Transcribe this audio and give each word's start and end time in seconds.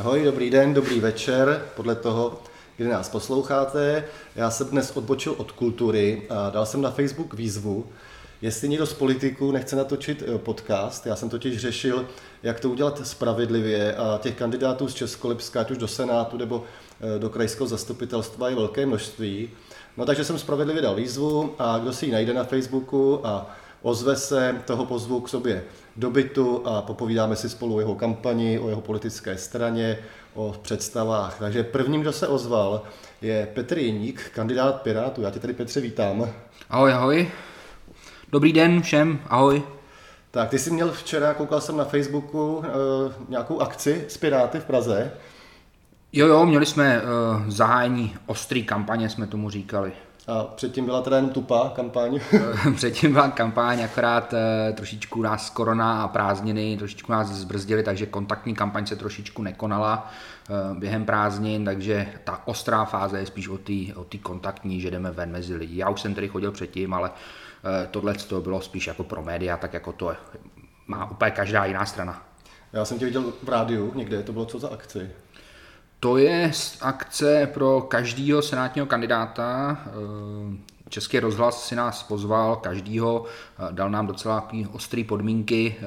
Ahoj, 0.00 0.24
dobrý 0.24 0.50
den, 0.50 0.74
dobrý 0.74 1.00
večer, 1.00 1.62
podle 1.76 1.94
toho, 1.94 2.42
kdy 2.76 2.88
nás 2.88 3.08
posloucháte. 3.08 4.04
Já 4.36 4.50
jsem 4.50 4.66
dnes 4.66 4.96
odbočil 4.96 5.34
od 5.38 5.52
kultury 5.52 6.22
a 6.30 6.50
dal 6.50 6.66
jsem 6.66 6.82
na 6.82 6.90
Facebook 6.90 7.34
výzvu, 7.34 7.86
jestli 8.42 8.68
někdo 8.68 8.86
z 8.86 8.92
politiků 8.92 9.52
nechce 9.52 9.76
natočit 9.76 10.22
eh, 10.26 10.38
podcast. 10.38 11.06
Já 11.06 11.16
jsem 11.16 11.28
totiž 11.28 11.58
řešil, 11.58 12.06
jak 12.42 12.60
to 12.60 12.70
udělat 12.70 13.06
spravedlivě 13.06 13.96
a 13.96 14.18
těch 14.22 14.34
kandidátů 14.34 14.88
z 14.88 14.94
Českolipska, 14.94 15.60
ať 15.60 15.70
už 15.70 15.78
do 15.78 15.88
Senátu 15.88 16.36
nebo 16.36 16.64
eh, 17.00 17.18
do 17.18 17.30
krajského 17.30 17.66
zastupitelstva 17.66 18.48
je 18.48 18.56
velké 18.56 18.86
množství. 18.86 19.50
No 19.96 20.04
takže 20.04 20.24
jsem 20.24 20.38
spravedlivě 20.38 20.82
dal 20.82 20.94
výzvu 20.94 21.54
a 21.58 21.78
kdo 21.78 21.92
si 21.92 22.06
ji 22.06 22.12
najde 22.12 22.34
na 22.34 22.44
Facebooku 22.44 23.26
a 23.26 23.56
ozve 23.86 24.16
se, 24.16 24.56
toho 24.64 24.86
pozvu 24.86 25.20
k 25.20 25.28
sobě 25.28 25.64
do 25.96 26.10
bytu 26.10 26.62
a 26.66 26.82
popovídáme 26.82 27.36
si 27.36 27.48
spolu 27.48 27.74
o 27.74 27.80
jeho 27.80 27.94
kampani, 27.94 28.58
o 28.58 28.68
jeho 28.68 28.80
politické 28.80 29.36
straně, 29.36 29.98
o 30.34 30.54
představách. 30.62 31.38
Takže 31.38 31.62
prvním, 31.62 32.00
kdo 32.00 32.12
se 32.12 32.28
ozval, 32.28 32.82
je 33.22 33.48
Petr 33.54 33.78
Jeník, 33.78 34.30
kandidát 34.34 34.82
Pirátu. 34.82 35.22
Já 35.22 35.30
tě 35.30 35.40
tady, 35.40 35.52
Petře, 35.52 35.80
vítám. 35.80 36.28
Ahoj, 36.70 36.92
ahoj. 36.92 37.28
Dobrý 38.32 38.52
den 38.52 38.82
všem, 38.82 39.18
ahoj. 39.26 39.62
Tak, 40.30 40.48
ty 40.48 40.58
jsi 40.58 40.70
měl 40.70 40.92
včera, 40.92 41.34
koukal 41.34 41.60
jsem 41.60 41.76
na 41.76 41.84
Facebooku, 41.84 42.62
e, 42.64 42.68
nějakou 43.28 43.60
akci 43.60 44.04
s 44.08 44.16
Piráty 44.16 44.60
v 44.60 44.64
Praze. 44.64 45.12
Jo, 46.12 46.26
jo, 46.26 46.46
měli 46.46 46.66
jsme 46.66 46.96
e, 46.96 47.02
zahájení 47.48 48.16
ostrý 48.26 48.64
kampaně, 48.64 49.08
jsme 49.08 49.26
tomu 49.26 49.50
říkali. 49.50 49.92
A 50.26 50.44
předtím 50.44 50.84
byla 50.84 51.02
teda 51.02 51.16
jen 51.16 51.28
tupá 51.28 51.72
kampaň? 51.74 52.20
předtím 52.76 53.12
byla 53.12 53.28
kampaň, 53.28 53.84
akorát 53.84 54.34
e, 54.34 54.72
trošičku 54.72 55.22
nás 55.22 55.50
korona 55.50 56.02
a 56.02 56.08
prázdniny 56.08 56.76
trošičku 56.76 57.12
nás 57.12 57.28
zbrzdili, 57.28 57.82
takže 57.82 58.06
kontaktní 58.06 58.54
kampaň 58.54 58.86
se 58.86 58.96
trošičku 58.96 59.42
nekonala 59.42 60.10
e, 60.50 60.74
během 60.74 61.04
prázdnin, 61.04 61.64
takže 61.64 62.08
ta 62.24 62.42
ostrá 62.44 62.84
fáze 62.84 63.18
je 63.18 63.26
spíš 63.26 63.48
o 63.48 63.58
té 63.58 63.72
o 63.94 64.06
kontaktní, 64.22 64.80
že 64.80 64.90
jdeme 64.90 65.10
ven 65.10 65.32
mezi 65.32 65.54
lidi. 65.54 65.76
Já 65.78 65.90
už 65.90 66.00
jsem 66.00 66.14
tady 66.14 66.28
chodil 66.28 66.52
předtím, 66.52 66.94
ale 66.94 67.10
e, 67.10 67.86
tohle 67.86 68.14
to 68.14 68.40
bylo 68.40 68.60
spíš 68.60 68.86
jako 68.86 69.04
pro 69.04 69.22
média, 69.22 69.56
tak 69.56 69.74
jako 69.74 69.92
to 69.92 70.14
má 70.86 71.10
úplně 71.10 71.30
každá 71.30 71.64
jiná 71.64 71.86
strana. 71.86 72.22
Já 72.72 72.84
jsem 72.84 72.98
tě 72.98 73.04
viděl 73.04 73.32
v 73.42 73.48
rádiu 73.48 73.92
někde, 73.94 74.22
to 74.22 74.32
bylo 74.32 74.44
co 74.46 74.58
za 74.58 74.68
akci? 74.68 75.10
To 76.06 76.16
je 76.16 76.50
akce 76.80 77.50
pro 77.54 77.80
každého 77.80 78.42
senátního 78.42 78.86
kandidáta. 78.86 79.78
Eh, 79.86 80.56
Český 80.88 81.20
rozhlas 81.20 81.68
si 81.68 81.76
nás 81.76 82.02
pozval, 82.02 82.56
každýho, 82.56 83.24
eh, 83.24 83.72
dal 83.72 83.90
nám 83.90 84.06
docela 84.06 84.48
ostré 84.72 85.04
podmínky, 85.04 85.76
eh, 85.78 85.82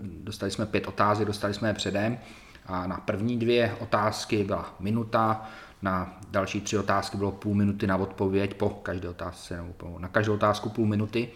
dostali 0.00 0.50
jsme 0.50 0.66
pět 0.66 0.88
otázek, 0.88 1.26
dostali 1.26 1.54
jsme 1.54 1.68
je 1.68 1.74
předem 1.74 2.18
a 2.66 2.86
na 2.86 2.96
první 2.96 3.38
dvě 3.38 3.76
otázky 3.80 4.44
byla 4.44 4.74
minuta, 4.80 5.46
na 5.82 6.18
další 6.30 6.60
tři 6.60 6.78
otázky 6.78 7.16
bylo 7.16 7.32
půl 7.32 7.54
minuty 7.54 7.86
na 7.86 7.96
odpověď 7.96 8.54
po 8.54 8.70
každé 8.70 9.08
otázce, 9.08 9.56
nebo 9.56 9.98
na 9.98 10.08
každou 10.08 10.34
otázku 10.34 10.68
půl 10.68 10.86
minuty. 10.86 11.28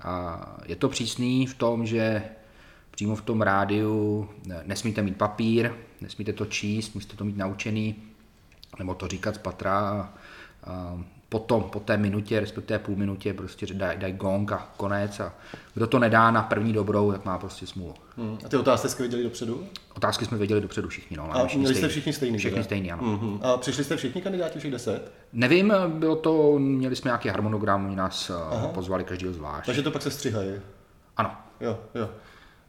A 0.00 0.40
je 0.66 0.76
to 0.76 0.88
přísný 0.88 1.46
v 1.46 1.54
tom, 1.54 1.86
že 1.86 2.22
přímo 2.94 3.16
v 3.16 3.22
tom 3.22 3.42
rádiu 3.42 4.28
nesmíte 4.64 5.02
mít 5.02 5.16
papír, 5.16 5.72
nesmíte 6.00 6.32
to 6.32 6.46
číst, 6.46 6.94
musíte 6.94 7.16
to 7.16 7.24
mít 7.24 7.36
naučený, 7.36 7.96
nebo 8.78 8.94
to 8.94 9.08
říkat 9.08 9.34
z 9.34 9.38
patra 9.38 9.78
a, 9.78 10.14
a 10.64 10.98
potom, 11.28 11.62
po 11.62 11.80
té 11.80 11.96
minutě, 11.96 12.40
respektive 12.40 12.78
půl 12.78 12.96
minutě, 12.96 13.34
prostě 13.34 13.66
daj, 13.74 13.96
daj 13.96 14.12
gong 14.12 14.52
a 14.52 14.68
konec 14.76 15.20
a 15.20 15.32
kdo 15.74 15.86
to 15.86 15.98
nedá 15.98 16.30
na 16.30 16.42
první 16.42 16.72
dobrou, 16.72 17.12
tak 17.12 17.24
má 17.24 17.38
prostě 17.38 17.66
smůlu. 17.66 17.94
Hmm. 18.16 18.38
A 18.44 18.48
ty 18.48 18.56
otázky 18.56 18.88
jste 18.88 19.02
viděli 19.02 19.22
dopředu? 19.22 19.66
Otázky 19.96 20.24
jsme 20.24 20.38
věděli 20.38 20.60
dopředu 20.60 20.88
všichni, 20.88 21.16
no. 21.16 21.36
A 21.36 21.48
měli 21.56 21.74
jste 21.74 21.88
všichni 21.88 22.12
stejný? 22.12 22.38
Všichni 22.38 22.54
teda? 22.54 22.64
stejný, 22.64 22.92
ano. 22.92 23.02
Mm-hmm. 23.02 23.38
A 23.42 23.56
přišli 23.56 23.84
jste 23.84 23.96
všichni 23.96 24.22
kandidáti, 24.22 24.58
všech 24.58 24.70
deset? 24.70 25.12
Nevím, 25.32 25.72
bylo 25.88 26.16
to, 26.16 26.58
měli 26.58 26.96
jsme 26.96 27.08
nějaký 27.08 27.28
harmonogram, 27.28 27.86
oni 27.86 27.96
nás 27.96 28.30
Aha. 28.30 28.68
pozvali 28.68 29.04
každýho 29.04 29.32
zvlášť. 29.32 29.66
Takže 29.66 29.82
to 29.82 29.90
pak 29.90 30.02
se 30.02 30.10
stříhají? 30.10 30.50
Ano. 31.16 31.30
Jo, 31.60 31.78
jo. 31.94 32.08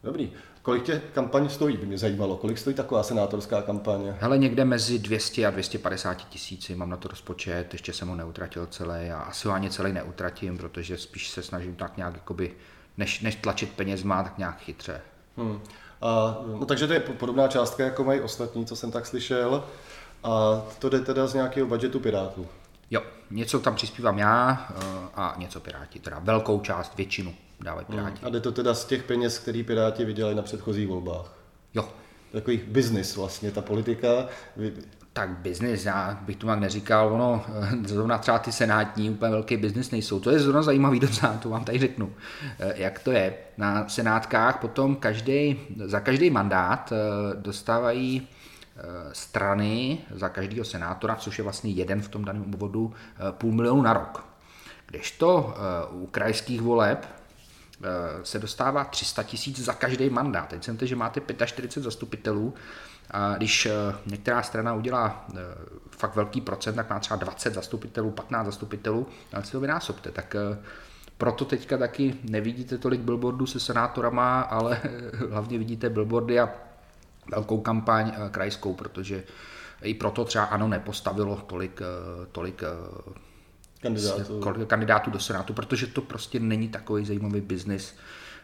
Dobrý. 0.05 0.31
Kolik 0.61 0.83
tě 0.83 1.01
kampaň 1.13 1.49
stojí, 1.49 1.77
by 1.77 1.85
mě 1.85 1.97
zajímalo. 1.97 2.37
Kolik 2.37 2.57
stojí 2.57 2.75
taková 2.75 3.03
senátorská 3.03 3.61
kampaně? 3.61 4.17
Hele, 4.19 4.37
někde 4.37 4.65
mezi 4.65 4.99
200 4.99 5.45
a 5.45 5.49
250 5.49 6.13
tisíci 6.13 6.75
mám 6.75 6.89
na 6.89 6.97
to 6.97 7.07
rozpočet, 7.07 7.73
ještě 7.73 7.93
jsem 7.93 8.07
ho 8.07 8.15
neutratil 8.15 8.65
celý 8.65 9.11
a 9.11 9.19
asi 9.19 9.47
ho 9.47 9.53
ani 9.53 9.69
celý 9.69 9.93
neutratím, 9.93 10.57
protože 10.57 10.97
spíš 10.97 11.29
se 11.29 11.43
snažím 11.43 11.75
tak 11.75 11.97
nějak, 11.97 12.13
jakoby, 12.13 12.53
než, 12.97 13.21
než 13.21 13.35
tlačit 13.35 13.69
penězma, 13.75 14.23
tak 14.23 14.37
nějak 14.37 14.59
chytře. 14.59 15.01
Hmm. 15.37 15.59
A, 16.01 16.37
no, 16.59 16.65
takže 16.65 16.87
to 16.87 16.93
je 16.93 16.99
podobná 16.99 17.47
částka, 17.47 17.83
jako 17.83 18.03
mají 18.03 18.21
ostatní, 18.21 18.65
co 18.65 18.75
jsem 18.75 18.91
tak 18.91 19.05
slyšel. 19.05 19.63
A 20.23 20.61
to 20.79 20.89
jde 20.89 20.99
teda 20.99 21.27
z 21.27 21.33
nějakého 21.33 21.67
budgetu 21.67 21.99
Pirátů. 21.99 22.47
Jo, 22.91 23.01
něco 23.31 23.59
tam 23.59 23.75
přispívám 23.75 24.19
já 24.19 24.67
eh, 24.69 24.83
a 25.15 25.35
něco 25.37 25.59
Piráti, 25.59 25.99
teda 25.99 26.19
velkou 26.19 26.59
část, 26.59 26.97
většinu 26.97 27.35
dávají 27.59 27.85
hmm. 27.89 27.97
Piráti. 27.97 28.25
A 28.25 28.29
jde 28.29 28.39
to 28.39 28.51
teda 28.51 28.73
z 28.73 28.85
těch 28.85 29.03
peněz, 29.03 29.39
který 29.39 29.63
Piráti 29.63 30.05
vydělali 30.05 30.35
na 30.35 30.41
předchozích 30.41 30.87
volbách? 30.87 31.33
Jo. 31.73 31.89
Takový 32.31 32.61
biznis 32.67 33.15
vlastně, 33.15 33.51
ta 33.51 33.61
politika. 33.61 34.07
Tak 35.13 35.29
biznis, 35.29 35.85
já 35.85 36.19
bych 36.21 36.35
to 36.35 36.47
tak 36.47 36.59
neříkal, 36.59 37.13
ono, 37.13 37.45
eh, 37.61 37.77
zrovna 37.87 38.17
třeba 38.17 38.39
ty 38.39 38.51
senátní 38.51 39.09
úplně 39.09 39.31
velký 39.31 39.57
biznis 39.57 39.91
nejsou. 39.91 40.19
To 40.19 40.31
je 40.31 40.39
zrovna 40.39 40.61
zajímavý 40.61 40.99
docela, 41.05 41.37
to 41.37 41.49
vám 41.49 41.65
tady 41.65 41.79
řeknu. 41.79 42.13
Eh, 42.59 42.73
jak 42.75 42.99
to 42.99 43.11
je? 43.11 43.33
Na 43.57 43.89
senátkách 43.89 44.59
potom 44.59 44.95
každý, 44.95 45.59
za 45.85 45.99
každý 45.99 46.29
mandát 46.29 46.93
dostávají 47.35 48.27
strany 49.11 49.97
za 50.11 50.29
každého 50.29 50.65
senátora, 50.65 51.15
což 51.15 51.37
je 51.37 51.43
vlastně 51.43 51.71
jeden 51.71 52.01
v 52.01 52.09
tom 52.09 52.25
daném 52.25 52.43
obvodu, 52.43 52.93
půl 53.31 53.51
milionu 53.51 53.81
na 53.81 53.93
rok. 53.93 54.25
Kdežto 54.85 55.55
u 55.91 56.07
krajských 56.07 56.61
voleb 56.61 57.07
Eh, 57.83 58.25
se 58.25 58.39
dostává 58.39 58.83
300 58.83 59.23
tisíc 59.23 59.59
za 59.59 59.73
každý 59.73 60.09
mandát. 60.09 60.49
Teď 60.49 60.63
jsem 60.63 60.77
že 60.81 60.95
máte 60.95 61.21
45 61.45 61.83
zastupitelů 61.83 62.53
a 63.11 63.37
když 63.37 63.65
eh, 63.65 63.71
některá 64.05 64.43
strana 64.43 64.73
udělá 64.73 65.25
eh, 65.29 65.39
fakt 65.91 66.15
velký 66.15 66.41
procent, 66.41 66.75
tak 66.75 66.89
má 66.89 66.99
třeba 66.99 67.15
20 67.15 67.53
zastupitelů, 67.53 68.11
15 68.11 68.45
zastupitelů, 68.45 69.07
ale 69.33 69.45
si 69.45 69.51
to 69.51 69.59
vynásobte. 69.59 70.11
Tak 70.11 70.35
proto 71.17 71.45
teďka 71.45 71.77
taky 71.77 72.15
nevidíte 72.23 72.77
tolik 72.77 73.01
billboardů 73.01 73.45
se 73.45 73.59
senátorama, 73.59 74.41
ale 74.41 74.81
hlavně 75.31 75.57
vidíte 75.57 75.89
billboardy 75.89 76.39
a 76.39 76.49
velkou 77.31 77.61
kampaň 77.61 78.11
krajskou, 78.31 78.73
protože 78.73 79.23
i 79.81 79.93
proto 79.93 80.25
třeba 80.25 80.43
ANO 80.43 80.67
nepostavilo 80.67 81.35
tolik, 81.47 81.81
tolik 82.31 82.63
kandidátů. 83.81 84.65
kandidátů 84.67 85.11
do 85.11 85.19
Senátu, 85.19 85.53
protože 85.53 85.87
to 85.87 86.01
prostě 86.01 86.39
není 86.39 86.69
takový 86.69 87.05
zajímavý 87.05 87.41
biznis, 87.41 87.95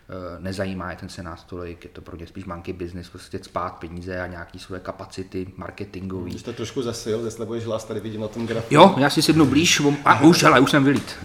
eh, 0.09 0.39
nezajímá 0.39 0.91
je 0.91 0.97
ten 0.97 1.09
senát 1.09 1.43
tolik, 1.43 1.83
je 1.83 1.89
to 1.89 2.01
pro 2.01 2.15
ně 2.15 2.27
spíš 2.27 2.45
monkey 2.45 2.73
business, 2.73 3.09
prostě 3.09 3.39
spát 3.43 3.79
peníze 3.79 4.21
a 4.21 4.27
nějaký 4.27 4.59
své 4.59 4.79
kapacity 4.79 5.47
marketingový. 5.57 6.39
Jste 6.39 6.53
trošku 6.53 6.81
zasil, 6.81 7.21
zeslebuješ 7.21 7.65
hlas, 7.65 7.85
tady 7.85 7.99
vidím 7.99 8.21
na 8.21 8.27
tom 8.27 8.47
grafu. 8.47 8.67
Jo, 8.69 8.95
já 8.97 9.09
si 9.09 9.21
sednu 9.21 9.45
blíž, 9.45 9.81
a 10.05 10.21
už, 10.21 10.43
ale 10.43 10.59
už 10.59 10.71
jsem 10.71 10.83
vylít. 10.83 11.15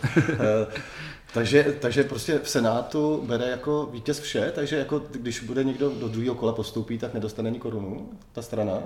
Eh, 1.36 1.40
takže, 1.40 1.76
takže 1.80 2.04
prostě 2.04 2.38
v 2.38 2.48
Senátu 2.48 3.22
bere 3.26 3.48
jako 3.48 3.88
vítěz 3.92 4.20
vše, 4.20 4.52
takže 4.54 4.76
jako 4.76 5.02
když 5.10 5.40
bude 5.40 5.64
někdo 5.64 5.90
do 5.90 6.08
druhého 6.08 6.34
kola 6.34 6.52
postoupí, 6.52 6.98
tak 6.98 7.14
nedostane 7.14 7.50
ani 7.50 7.58
korunu, 7.58 8.10
ta 8.32 8.42
strana? 8.42 8.78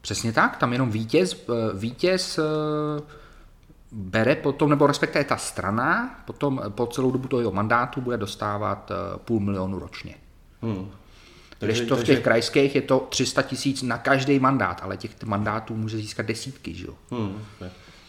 Přesně 0.00 0.32
tak, 0.32 0.56
tam 0.56 0.72
jenom 0.72 0.90
vítěz, 0.90 1.44
eh, 1.48 1.52
vítěz 1.74 2.38
bere 3.92 4.36
potom, 4.36 4.70
nebo 4.70 4.86
respektive 4.86 5.24
ta 5.24 5.36
strana, 5.36 6.20
potom 6.26 6.62
po 6.68 6.86
celou 6.86 7.10
dobu 7.10 7.28
toho 7.28 7.40
jeho 7.40 7.52
mandátu 7.52 8.00
bude 8.00 8.16
dostávat 8.16 8.90
eh, 8.90 9.18
půl 9.18 9.40
milionu 9.40 9.78
ročně. 9.78 10.14
Hmm. 10.62 10.90
Když 11.58 11.80
to 11.80 11.96
v 11.96 12.04
těch 12.04 12.20
krajských 12.20 12.74
je 12.74 12.82
to 12.82 13.06
300 13.10 13.42
tisíc 13.42 13.82
na 13.82 13.98
každý 13.98 14.38
mandát, 14.38 14.80
ale 14.84 14.96
těch 14.96 15.22
mandátů 15.24 15.74
může 15.74 15.96
získat 15.96 16.26
desítky, 16.26 16.74
že 16.74 16.86
jo? 16.86 16.94
Hmm. 17.10 17.38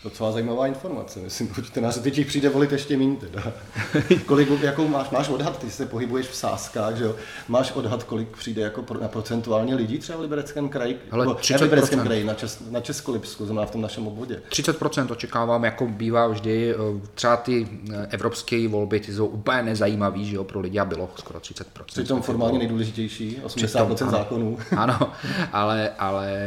Docela 0.03 0.31
zajímavá 0.31 0.67
informace, 0.67 1.19
myslím, 1.19 1.47
protože 1.55 1.81
nás 1.81 1.97
teď 1.97 2.27
přijde 2.27 2.50
volit 2.50 2.71
ještě 2.71 2.97
méně 2.97 3.15
teda. 3.15 3.44
kolik, 4.25 4.50
jakou 4.61 4.88
máš, 4.88 5.09
máš 5.09 5.29
odhad, 5.29 5.59
ty 5.59 5.71
se 5.71 5.85
pohybuješ 5.85 6.27
v 6.27 6.35
sáskách, 6.35 6.95
že 6.95 7.03
jo? 7.03 7.15
Máš 7.47 7.71
odhad, 7.71 8.03
kolik 8.03 8.38
přijde 8.38 8.61
jako 8.61 8.81
pro, 8.81 9.00
na 9.00 9.07
procentuálně 9.07 9.75
lidí 9.75 10.00
třeba 10.00 10.17
v 10.17 10.21
Libereckém 10.21 10.69
kraji? 10.69 11.00
Hele, 11.11 11.25
30%. 11.25 11.57
v 11.57 11.61
Libereckém 11.61 12.00
kraji, 12.00 12.23
na, 12.23 12.33
Čes, 12.33 12.63
na 12.71 12.81
Českolipsku, 12.81 13.45
znamená 13.45 13.65
v 13.65 13.71
tom 13.71 13.81
našem 13.81 14.07
obvodě. 14.07 14.41
30% 14.50 15.11
očekávám, 15.11 15.63
jako 15.63 15.88
bývá 15.88 16.27
vždy, 16.27 16.71
eh, 16.71 17.07
třeba 17.13 17.38
ty 17.38 17.67
eh, 17.94 18.07
evropské 18.09 18.67
volby, 18.67 19.00
ty 19.00 19.13
jsou 19.13 19.25
úplně 19.25 19.63
nezajímavý, 19.63 20.25
že 20.25 20.35
jo, 20.35 20.44
pro 20.44 20.59
lidi 20.59 20.79
a 20.79 20.85
bylo 20.85 21.09
skoro 21.15 21.39
30%. 21.39 21.63
Přitom 21.85 22.21
formálně 22.21 22.59
nejdůležitější, 22.59 23.41
80% 23.45 23.95
Přitom, 23.95 24.09
zákonů. 24.09 24.57
Ano, 24.77 25.13
ale, 25.51 25.89
ale 26.00 26.38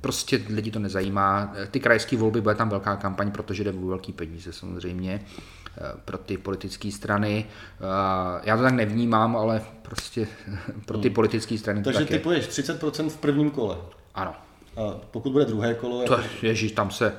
prostě 0.00 0.40
lidi 0.48 0.70
to 0.70 0.78
nezajímá. 0.78 1.54
Ty 1.70 1.80
krajské 1.80 2.16
volby 2.16 2.40
bude 2.40 2.54
tam 2.54 2.67
tam 2.68 2.80
velká 2.80 2.96
kampaň, 2.96 3.30
protože 3.30 3.64
jde 3.64 3.72
o 3.72 3.86
velký 3.86 4.12
peníze 4.12 4.52
samozřejmě 4.52 5.20
eh, 5.24 5.80
pro 6.04 6.18
ty 6.18 6.38
politické 6.38 6.90
strany. 6.92 7.46
Eh, 7.46 8.40
já 8.44 8.56
to 8.56 8.62
tak 8.62 8.74
nevnímám, 8.74 9.36
ale 9.36 9.62
prostě 9.82 10.28
pro 10.86 10.98
ty 10.98 11.08
hmm. 11.08 11.14
politické 11.14 11.58
strany 11.58 11.82
Takže 11.82 12.00
to 12.00 12.06
typuješ 12.06 12.48
30% 12.48 13.08
v 13.08 13.16
prvním 13.16 13.50
kole. 13.50 13.76
Ano. 14.14 14.34
A 14.76 14.94
pokud 15.10 15.32
bude 15.32 15.44
druhé 15.44 15.74
kolo... 15.74 16.04
To, 16.04 16.12
jako... 16.12 16.24
ježiš, 16.42 16.72
tam 16.72 16.90
se 16.90 17.14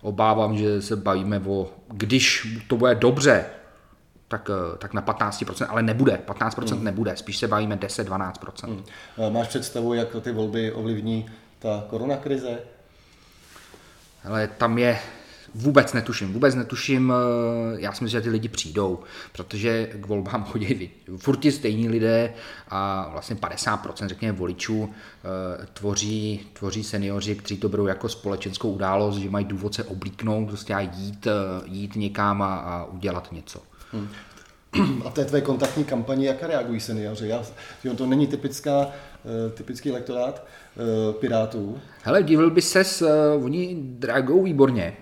obávám, 0.00 0.58
že 0.58 0.82
se 0.82 0.96
bavíme 0.96 1.40
o, 1.46 1.70
když 1.88 2.56
to 2.68 2.76
bude 2.76 2.94
dobře, 2.94 3.44
tak, 4.28 4.50
eh, 4.50 4.78
tak 4.78 4.94
na 4.94 5.02
15%, 5.02 5.66
ale 5.68 5.82
nebude, 5.82 6.20
15% 6.26 6.74
hmm. 6.74 6.84
nebude, 6.84 7.16
spíš 7.16 7.38
se 7.38 7.48
bavíme 7.48 7.76
10-12%. 7.76 8.66
Hmm. 8.66 8.84
Máš 9.32 9.48
představu, 9.48 9.94
jak 9.94 10.16
ty 10.20 10.32
volby 10.32 10.72
ovlivní 10.72 11.26
ta 11.58 11.84
koronakrize? 11.90 12.58
Ale 14.26 14.46
tam 14.46 14.78
je, 14.78 14.98
vůbec 15.54 15.92
netuším, 15.92 16.32
vůbec 16.32 16.54
netuším, 16.54 17.12
eh, 17.12 17.80
já 17.80 17.92
si 17.92 18.04
myslím, 18.04 18.20
že 18.20 18.24
ty 18.24 18.30
lidi 18.30 18.48
přijdou, 18.48 19.00
protože 19.32 19.86
k 19.86 20.06
volbám 20.06 20.44
chodí 20.50 20.90
furt 21.16 21.36
ti 21.36 21.52
stejní 21.52 21.88
lidé 21.88 22.34
a 22.68 23.08
vlastně 23.12 23.36
50% 23.36 24.08
řekněme 24.08 24.38
voličů 24.38 24.90
eh, 24.90 25.66
tvoří, 25.72 26.46
tvoří 26.52 26.84
seniori, 26.84 27.34
kteří 27.34 27.56
to 27.56 27.68
berou 27.68 27.86
jako 27.86 28.08
společenskou 28.08 28.70
událost, 28.72 29.16
že 29.16 29.30
mají 29.30 29.44
důvod 29.44 29.74
se 29.74 29.84
oblíknout, 29.84 30.48
prostě 30.48 30.74
a 30.74 30.80
jít, 30.80 31.26
jít 31.64 31.96
někam 31.96 32.42
a, 32.42 32.56
a 32.56 32.84
udělat 32.84 33.32
něco. 33.32 33.62
Hmm. 33.92 34.08
A 35.04 35.10
té 35.10 35.24
tvé 35.24 35.40
kontaktní 35.40 35.84
kampani, 35.84 36.26
jak 36.26 36.42
reagují 36.42 36.80
seniori? 36.80 37.28
Já, 37.28 37.42
to 37.96 38.06
není 38.06 38.26
typická, 38.26 38.86
eh, 38.86 39.15
typický 39.54 39.90
lektorát 39.90 40.46
uh, 40.76 41.14
Pirátů. 41.14 41.78
Hele, 42.02 42.22
divil 42.22 42.50
by 42.50 42.62
ses, 42.62 43.02
uh, 43.02 43.44
oni 43.44 43.76
reagují 44.02 44.44
výborně. 44.44 44.96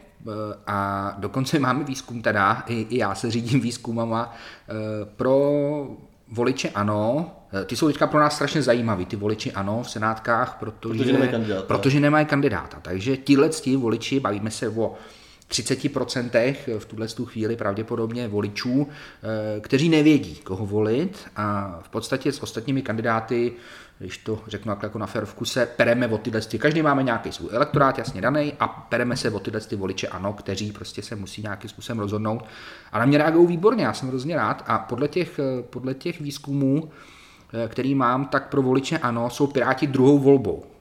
A 0.67 1.11
dokonce 1.19 1.59
máme 1.59 1.85
výzkum 1.85 2.23
teda, 2.23 2.65
i, 2.67 2.87
i 2.91 2.99
já 2.99 3.15
se 3.15 3.31
řídím 3.31 3.61
výzkumama, 3.61 4.35
pro 5.17 5.89
voliče 6.29 6.69
ano, 6.71 7.31
ty 7.67 7.77
jsou 7.77 7.87
teďka 7.87 8.07
pro 8.07 8.21
nás 8.21 8.35
strašně 8.35 8.63
zajímaví, 8.63 9.07
ty 9.07 9.17
voliči 9.17 9.53
ano 9.53 9.83
v 9.83 9.91
senátkách, 9.91 10.57
protože, 10.61 10.99
protože 10.99 11.13
nemají 11.13 11.31
kandidáta. 11.31 11.67
Protože 11.67 12.01
nemají 12.01 12.27
kandidáta. 12.27 12.79
Takže 12.83 13.17
tihle 13.17 13.51
voliči, 13.77 14.21
bavíme 14.21 14.51
se 14.51 14.69
o 14.69 14.95
30% 15.51 16.79
v 16.79 16.85
tuhle 16.85 17.09
chvíli 17.25 17.57
pravděpodobně 17.57 18.29
voličů, 18.29 18.89
eh, 18.89 19.61
kteří 19.61 19.89
nevědí, 19.89 20.37
koho 20.37 20.67
volit. 20.67 21.19
A 21.37 21.79
v 21.83 21.89
podstatě 21.89 22.33
s 22.33 22.43
ostatními 22.43 22.83
kandidáty, 22.83 23.53
když 23.99 24.19
to 24.19 24.41
řeknu 24.47 24.77
jako 24.83 24.99
na 24.99 25.07
ferovku, 25.07 25.45
se 25.45 25.67
pereme 25.67 26.09
o 26.09 26.19
tyhle, 26.19 26.41
každý 26.59 26.83
máme 26.83 27.03
nějaký 27.03 27.33
svůj 27.33 27.49
elektorát 27.53 27.99
jasně 27.99 28.21
daný 28.21 28.53
a 28.61 28.69
pereme 28.69 29.17
se 29.17 29.31
o 29.31 29.41
tyhle 29.41 29.61
voliče 29.77 30.09
ano, 30.09 30.33
kteří 30.33 30.73
prostě 30.73 31.03
se 31.03 31.17
musí 31.17 31.43
nějakým 31.43 31.71
způsobem 31.71 31.99
rozhodnout. 31.99 32.45
A 32.93 32.99
na 32.99 33.05
mě 33.05 33.19
reagují 33.19 33.47
výborně, 33.47 33.85
já 33.85 33.93
jsem 33.93 34.09
hrozně 34.09 34.37
rád. 34.37 34.65
A 34.67 34.79
podle 34.79 35.09
těch, 35.09 35.39
eh, 35.39 35.63
podle 35.63 35.95
těch 35.95 36.21
výzkumů, 36.21 36.91
eh, 37.65 37.69
který 37.69 37.95
mám, 37.95 38.27
tak 38.27 38.49
pro 38.49 38.63
voliče 38.63 38.99
ano, 38.99 39.31
jsou 39.31 39.47
Piráti 39.47 39.87
druhou 39.87 40.19
volbou 40.19 40.74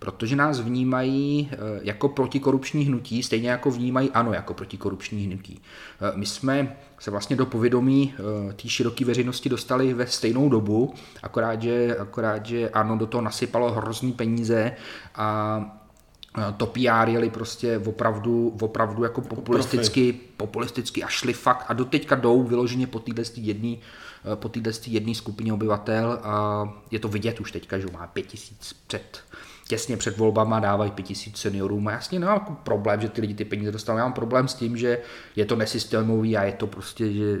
protože 0.00 0.36
nás 0.36 0.60
vnímají 0.60 1.50
eh, 1.52 1.56
jako 1.82 2.08
protikorupční 2.08 2.84
hnutí, 2.84 3.22
stejně 3.22 3.50
jako 3.50 3.70
vnímají 3.70 4.10
ANO 4.10 4.32
jako 4.32 4.54
protikorupční 4.54 5.26
hnutí. 5.26 5.60
Eh, 6.00 6.12
my 6.14 6.26
jsme 6.26 6.76
se 6.98 7.10
vlastně 7.10 7.36
do 7.36 7.46
povědomí 7.46 8.14
eh, 8.14 8.52
té 8.52 8.68
široké 8.68 9.04
veřejnosti 9.04 9.48
dostali 9.48 9.94
ve 9.94 10.06
stejnou 10.06 10.48
dobu, 10.48 10.94
akorát 11.22 11.62
že, 11.62 11.96
akorát, 11.96 12.46
že 12.46 12.70
ANO 12.70 12.96
do 12.96 13.06
toho 13.06 13.22
nasypalo 13.22 13.72
hrozný 13.72 14.12
peníze 14.12 14.72
a 15.14 15.76
to 16.56 16.66
PR 16.66 17.08
jeli 17.08 17.30
prostě 17.30 17.78
opravdu, 17.78 18.56
opravdu 18.60 19.04
jako 19.04 19.20
populisticky, 19.20 20.12
populisticky 20.36 21.02
a 21.02 21.08
šli 21.08 21.32
fakt 21.32 21.64
a 21.68 21.72
doteďka 21.72 22.16
jdou 22.16 22.42
vyloženě 22.42 22.86
po 22.86 22.98
této 22.98 23.22
jedné 23.36 23.76
po 24.34 24.48
této 24.48 24.70
jedné 24.86 25.14
skupině 25.14 25.52
obyvatel 25.52 26.20
a 26.22 26.64
je 26.90 26.98
to 26.98 27.08
vidět 27.08 27.40
už 27.40 27.52
teďka, 27.52 27.78
že 27.78 27.86
má 27.92 28.06
pět 28.06 28.26
tisíc 28.26 28.76
před 28.86 29.20
těsně 29.70 29.96
před 29.96 30.16
volbama 30.16 30.60
dávají 30.60 30.90
5000 30.90 31.36
seniorům 31.36 31.88
a 31.88 31.92
jasně 31.92 32.20
nemám 32.20 32.38
jako 32.38 32.52
problém, 32.52 33.00
že 33.00 33.08
ty 33.08 33.20
lidi 33.20 33.34
ty 33.34 33.44
peníze 33.44 33.72
dostanou. 33.72 33.98
Já 33.98 34.04
mám 34.04 34.12
problém 34.12 34.48
s 34.48 34.54
tím, 34.54 34.76
že 34.76 34.98
je 35.36 35.44
to 35.44 35.56
nesystémový 35.56 36.36
a 36.36 36.42
je 36.42 36.52
to 36.52 36.66
prostě, 36.66 37.12
že 37.12 37.38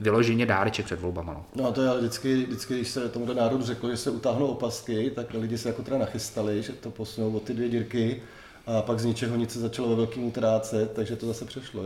vyloženě 0.00 0.46
dáreček 0.46 0.84
před 0.84 1.00
volbama. 1.00 1.32
No. 1.32 1.44
no 1.56 1.68
a 1.68 1.72
to 1.72 1.82
je 1.82 1.98
vždycky, 1.98 2.44
vždycky, 2.44 2.74
když 2.74 2.88
se 2.88 3.08
tomuto 3.08 3.34
národu 3.34 3.64
řeklo, 3.64 3.90
že 3.90 3.96
se 3.96 4.10
utáhnou 4.10 4.46
opasky, 4.46 5.10
tak 5.10 5.34
lidi 5.34 5.58
se 5.58 5.68
jako 5.68 5.82
teda 5.82 5.98
nachystali, 5.98 6.62
že 6.62 6.72
to 6.72 6.90
posunou 6.90 7.32
o 7.32 7.40
ty 7.40 7.54
dvě 7.54 7.68
dírky 7.68 8.22
a 8.66 8.82
pak 8.82 9.00
z 9.00 9.04
ničeho 9.04 9.36
nic 9.36 9.52
se 9.52 9.60
začalo 9.60 9.88
ve 9.88 9.94
velkým 9.94 10.24
utrácet, 10.24 10.92
takže 10.92 11.16
to 11.16 11.26
zase 11.26 11.44
přešlo. 11.44 11.84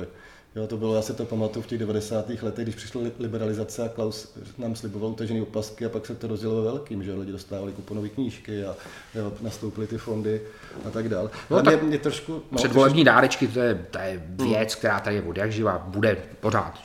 Jo, 0.56 0.66
to 0.66 0.76
bylo, 0.76 0.94
já 0.94 1.02
si 1.02 1.14
to 1.14 1.24
pamatuju 1.24 1.62
v 1.62 1.66
těch 1.66 1.78
90. 1.78 2.30
letech, 2.42 2.64
když 2.64 2.74
přišla 2.74 3.00
liberalizace 3.18 3.84
a 3.84 3.88
Klaus 3.88 4.32
nám 4.58 4.76
sliboval 4.76 5.10
utažený 5.10 5.42
opasky 5.42 5.84
a 5.84 5.88
pak 5.88 6.06
se 6.06 6.14
to 6.14 6.26
rozdělo 6.26 6.56
ve 6.56 6.62
velkým, 6.62 7.02
že 7.02 7.14
lidi 7.14 7.32
dostávali 7.32 7.72
kuponové 7.72 8.08
knížky 8.08 8.64
a 8.64 8.76
jo, 9.14 9.32
nastoupily 9.40 9.86
ty 9.86 9.98
fondy 9.98 10.40
a 10.86 10.90
tak 10.90 11.08
dále. 11.08 11.30
No, 11.50 11.62
tak 11.62 11.82
mě, 11.82 11.88
mě 11.88 11.98
trošku, 11.98 12.32
no, 12.32 12.56
předvolební 12.56 13.04
trošku... 13.04 13.14
dárečky, 13.14 13.48
to 13.48 13.60
je, 13.60 13.86
to 13.90 13.98
je 13.98 14.22
věc, 14.28 14.74
která 14.74 15.00
tady 15.00 15.16
je 15.16 15.22
od 15.22 15.36
jak 15.36 15.52
živá, 15.52 15.78
bude 15.78 16.16
pořád. 16.40 16.78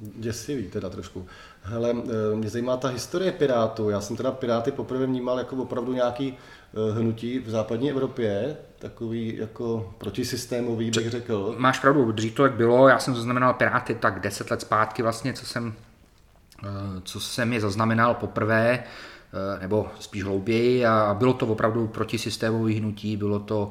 Děsivý 0.00 0.68
teda 0.68 0.90
trošku. 0.90 1.26
Hele, 1.62 1.94
eh, 2.32 2.36
mě 2.36 2.48
zajímá 2.50 2.76
ta 2.76 2.88
historie 2.88 3.32
Pirátů. 3.32 3.90
Já 3.90 4.00
jsem 4.00 4.16
teda 4.16 4.32
Piráty 4.32 4.72
poprvé 4.72 5.06
vnímal 5.06 5.38
jako 5.38 5.56
opravdu 5.56 5.92
nějaký 5.92 6.34
eh, 6.34 6.92
hnutí 6.92 7.38
v 7.38 7.50
západní 7.50 7.90
Evropě, 7.90 8.56
takový 8.78 9.36
jako 9.36 9.94
protisystémový, 9.98 10.90
bych 10.90 11.10
řekl. 11.10 11.54
Máš 11.58 11.78
pravdu, 11.78 12.12
dřív 12.12 12.34
to 12.34 12.44
jak 12.44 12.52
bylo, 12.52 12.88
já 12.88 12.98
jsem 12.98 13.14
zaznamenal 13.14 13.54
Piráty 13.54 13.94
tak 13.94 14.20
deset 14.20 14.50
let 14.50 14.60
zpátky 14.60 15.02
vlastně, 15.02 15.32
co 15.32 15.46
jsem, 15.46 15.74
eh, 16.64 16.66
co 17.04 17.20
jsem 17.20 17.52
je 17.52 17.60
zaznamenal 17.60 18.14
poprvé, 18.14 18.84
nebo 19.60 19.88
spíš 20.00 20.24
hlouběji 20.24 20.86
a 20.86 21.16
bylo 21.18 21.32
to 21.32 21.46
opravdu 21.46 21.86
protisystémový 21.86 22.74
hnutí, 22.74 23.16
bylo 23.16 23.38
to, 23.38 23.70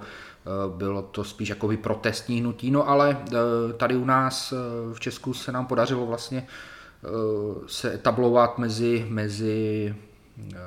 bylo 0.78 1.02
to 1.02 1.24
spíš 1.24 1.50
jakoby 1.50 1.78
protestní 1.78 2.40
hnutí, 2.40 2.72
no 2.72 2.90
ale 2.90 3.18
tady 3.78 3.96
u 3.96 4.06
nás 4.06 4.54
v 4.94 5.00
Česku 5.00 5.34
se 5.34 5.52
nám 5.52 5.66
podařilo 5.66 6.06
vlastně 6.06 6.48
Eh, 7.04 7.68
se 7.68 7.94
etablovat 7.94 8.58
mezi, 8.58 9.06
mezi 9.10 9.96
eh, 10.54 10.58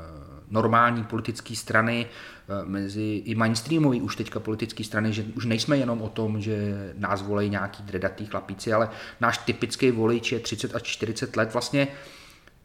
normální 0.51 1.05
politické 1.05 1.57
strany, 1.57 2.07
eh, 2.07 2.65
mezi 2.65 3.23
i 3.25 3.35
mainstreamové 3.35 3.97
už 3.97 4.17
teďka 4.17 4.41
politické 4.41 4.85
strany, 4.85 5.13
že 5.13 5.25
už 5.37 5.45
nejsme 5.45 5.77
jenom 5.77 6.03
o 6.03 6.09
tom, 6.09 6.41
že 6.41 6.55
nás 6.99 7.23
volejí 7.23 7.51
nějaký 7.51 7.83
dredatý 7.83 8.27
chlapíci, 8.27 8.73
ale 8.73 8.91
náš 9.21 9.39
typický 9.39 9.91
volič 9.91 10.33
je 10.33 10.41
30 10.41 10.75
až 10.75 10.83
40 10.83 11.37
let. 11.37 11.53
Vlastně 11.53 11.89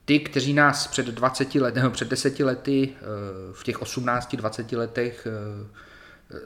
ty, 0.06 0.20
kteří 0.20 0.54
nás 0.54 0.88
před 0.88 1.06
20 1.06 1.56
let, 1.56 1.76
před 1.90 2.08
10 2.08 2.40
lety, 2.40 2.90
v 3.52 3.64
těch 3.64 3.82
18-20 3.82 4.78
letech 4.78 5.28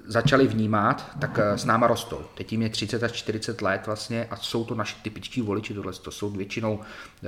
začali 0.05 0.47
vnímat, 0.47 1.05
tak 1.19 1.39
eh, 1.39 1.57
s 1.57 1.65
náma 1.65 1.87
rostou. 1.87 2.19
Teď 2.35 2.51
jim 2.51 2.61
je 2.61 2.69
30 2.69 3.03
až 3.03 3.11
40 3.11 3.61
let 3.61 3.81
vlastně 3.85 4.27
a 4.31 4.35
jsou 4.35 4.65
to 4.65 4.75
naši 4.75 4.95
typičtí 5.03 5.41
voliči, 5.41 5.73
tohle 5.73 5.93
to 5.93 6.11
jsou 6.11 6.29
většinou 6.29 6.79
eh, 7.23 7.27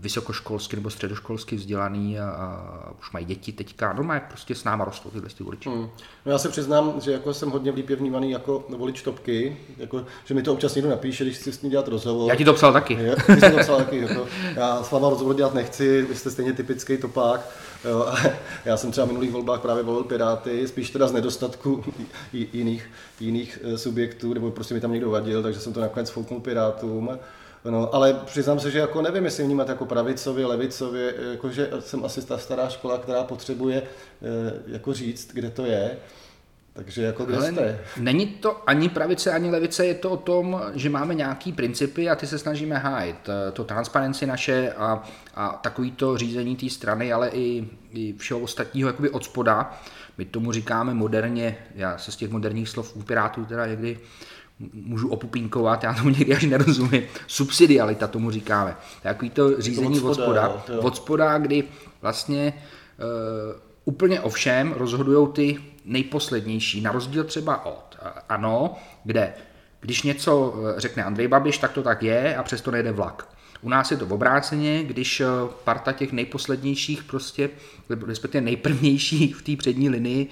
vysokoškolsky 0.00 0.76
nebo 0.76 0.90
středoškolsky 0.90 1.56
vzdělaný 1.56 2.20
a, 2.20 2.92
už 3.00 3.12
mají 3.12 3.24
děti 3.24 3.52
teďka. 3.52 3.92
Normálně 3.92 4.22
prostě 4.28 4.54
s 4.54 4.64
náma 4.64 4.84
rostou 4.84 5.10
tyhle 5.10 5.28
ty 5.28 5.44
voliči. 5.44 5.68
Hmm. 5.68 5.88
No 6.26 6.32
já 6.32 6.38
se 6.38 6.48
přiznám, 6.48 7.00
že 7.00 7.12
jako 7.12 7.34
jsem 7.34 7.50
hodně 7.50 7.70
lípě 7.70 7.96
vnímaný 7.96 8.30
jako 8.30 8.64
volič 8.76 9.02
topky, 9.02 9.56
jako, 9.78 10.04
že 10.24 10.34
mi 10.34 10.42
to 10.42 10.52
občas 10.52 10.74
někdo 10.74 10.90
napíše, 10.90 11.24
když 11.24 11.36
chci 11.36 11.52
s 11.52 11.62
ní 11.62 11.70
dělat 11.70 11.88
rozhovor. 11.88 12.30
Já 12.30 12.36
ti 12.36 12.44
to 12.44 12.54
psal 12.54 12.72
taky. 12.72 12.98
Já, 13.00 13.50
to 13.50 13.58
psal 13.58 13.76
taky. 13.76 13.98
Jako, 13.98 14.26
já 14.54 14.82
s 14.82 14.90
váma 14.90 15.10
rozhovor 15.10 15.36
dělat 15.36 15.54
nechci, 15.54 16.02
vy 16.02 16.14
jste 16.14 16.30
stejně 16.30 16.52
typický 16.52 16.96
topák. 16.96 17.40
Jo, 17.84 18.12
já 18.64 18.76
jsem 18.76 18.90
třeba 18.90 19.04
v 19.04 19.08
minulých 19.08 19.30
volbách 19.30 19.60
právě 19.60 19.82
volil 19.82 20.04
Piráty, 20.04 20.68
spíš 20.68 20.90
teda 20.90 21.08
z 21.08 21.12
nedostatku 21.12 21.84
jiných, 22.32 22.90
jiných 23.20 23.58
eh, 23.62 23.78
subjektů, 23.78 24.34
nebo 24.34 24.50
prostě 24.50 24.74
mi 24.74 24.80
tam 24.80 24.92
někdo 24.92 25.10
vadil, 25.10 25.42
takže 25.42 25.60
jsem 25.60 25.72
to 25.72 25.80
nakonec 25.80 26.10
fouknul 26.10 26.40
Pirátům. 26.40 27.18
No, 27.64 27.94
ale 27.94 28.14
přiznám 28.24 28.60
se, 28.60 28.70
že 28.70 28.78
jako 28.78 29.02
nevím, 29.02 29.24
jestli 29.24 29.44
vnímat 29.44 29.68
jako 29.68 29.86
pravicově, 29.86 30.46
levicově, 30.46 31.14
jakože 31.30 31.70
jsem 31.80 32.04
asi 32.04 32.26
ta 32.26 32.38
stará 32.38 32.68
škola, 32.68 32.98
která 32.98 33.24
potřebuje 33.24 33.82
eh, 33.82 34.52
jako 34.66 34.92
říct, 34.92 35.30
kde 35.32 35.50
to 35.50 35.64
je. 35.64 35.96
Takže 36.72 37.02
jako 37.02 37.24
kde 37.24 37.36
Ale 37.36 37.52
jste? 37.52 37.80
Není 37.96 38.26
to 38.26 38.68
ani 38.68 38.88
pravice, 38.88 39.32
ani 39.32 39.50
levice, 39.50 39.86
je 39.86 39.94
to 39.94 40.10
o 40.10 40.16
tom, 40.16 40.62
že 40.74 40.90
máme 40.90 41.14
nějaký 41.14 41.52
principy 41.52 42.10
a 42.10 42.14
ty 42.14 42.26
se 42.26 42.38
snažíme 42.38 42.78
hájit. 42.78 43.16
To 43.52 43.64
transparenci 43.64 44.26
naše 44.26 44.72
a, 44.72 45.02
a 45.34 45.48
takový 45.48 45.90
to 45.90 46.18
řízení 46.18 46.56
té 46.56 46.70
strany, 46.70 47.12
ale 47.12 47.28
i, 47.28 47.68
i 47.92 48.14
všeho 48.18 48.40
ostatního 48.40 48.88
jakoby 48.88 49.10
od 49.10 49.24
spoda. 49.24 49.80
My 50.18 50.24
tomu 50.24 50.52
říkáme 50.52 50.94
moderně, 50.94 51.56
já 51.74 51.98
se 51.98 52.12
z 52.12 52.16
těch 52.16 52.30
moderních 52.30 52.68
slov 52.68 52.96
u 52.96 53.02
Pirátů 53.02 53.44
teda 53.44 53.66
někdy 53.66 53.98
můžu 54.72 55.08
opupínkovat, 55.08 55.84
já 55.84 55.94
tomu 55.94 56.08
někdy 56.08 56.34
až 56.34 56.42
nerozumím, 56.42 57.02
subsidialita 57.26 58.06
tomu 58.06 58.30
říkáme. 58.30 58.76
Takový 59.02 59.30
to 59.30 59.60
řízení 59.60 60.00
od 60.00 60.14
spoda, 60.14 60.48
od 60.48 60.62
spoda, 60.62 60.80
od 60.80 60.96
spoda 60.96 61.38
kdy 61.38 61.64
vlastně 62.02 62.52
uh, 62.98 63.60
úplně 63.84 64.20
o 64.20 64.30
všem 64.30 64.72
rozhodují 64.72 65.28
ty 65.32 65.58
nejposlednější, 65.90 66.80
na 66.80 66.92
rozdíl 66.92 67.24
třeba 67.24 67.66
od 67.66 67.96
eh, 68.02 68.10
ANO, 68.28 68.76
kde 69.04 69.34
když 69.80 70.02
něco 70.02 70.54
eh, 70.76 70.80
řekne 70.80 71.04
Andrej 71.04 71.28
Babiš, 71.28 71.58
tak 71.58 71.72
to 71.72 71.82
tak 71.82 72.02
je 72.02 72.36
a 72.36 72.42
přesto 72.42 72.70
nejde 72.70 72.92
vlak. 72.92 73.28
U 73.62 73.68
nás 73.68 73.90
je 73.90 73.96
to 73.96 74.06
v 74.06 74.12
obráceně, 74.12 74.84
když 74.84 75.22
parta 75.64 75.92
těch 75.92 76.12
nejposlednějších 76.12 77.04
prostě, 77.04 77.50
respektive 78.06 78.42
nejprvnějších 78.42 79.36
v 79.36 79.42
té 79.42 79.56
přední 79.56 79.88
linii, 79.88 80.26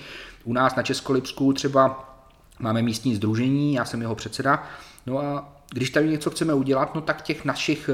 u 0.45 0.53
nás 0.53 0.77
na 0.77 0.83
Českolipsku 0.83 1.53
třeba 1.53 2.15
máme 2.59 2.83
místní 2.83 3.15
združení, 3.15 3.75
já 3.75 3.85
jsem 3.85 4.01
jeho 4.01 4.15
předseda, 4.15 4.69
no 5.07 5.19
a 5.19 5.53
když 5.71 5.91
tady 5.91 6.09
něco 6.09 6.31
chceme 6.31 6.55
udělat, 6.55 6.95
no 6.95 7.01
tak 7.01 7.23
těch 7.23 7.45
našich 7.45 7.91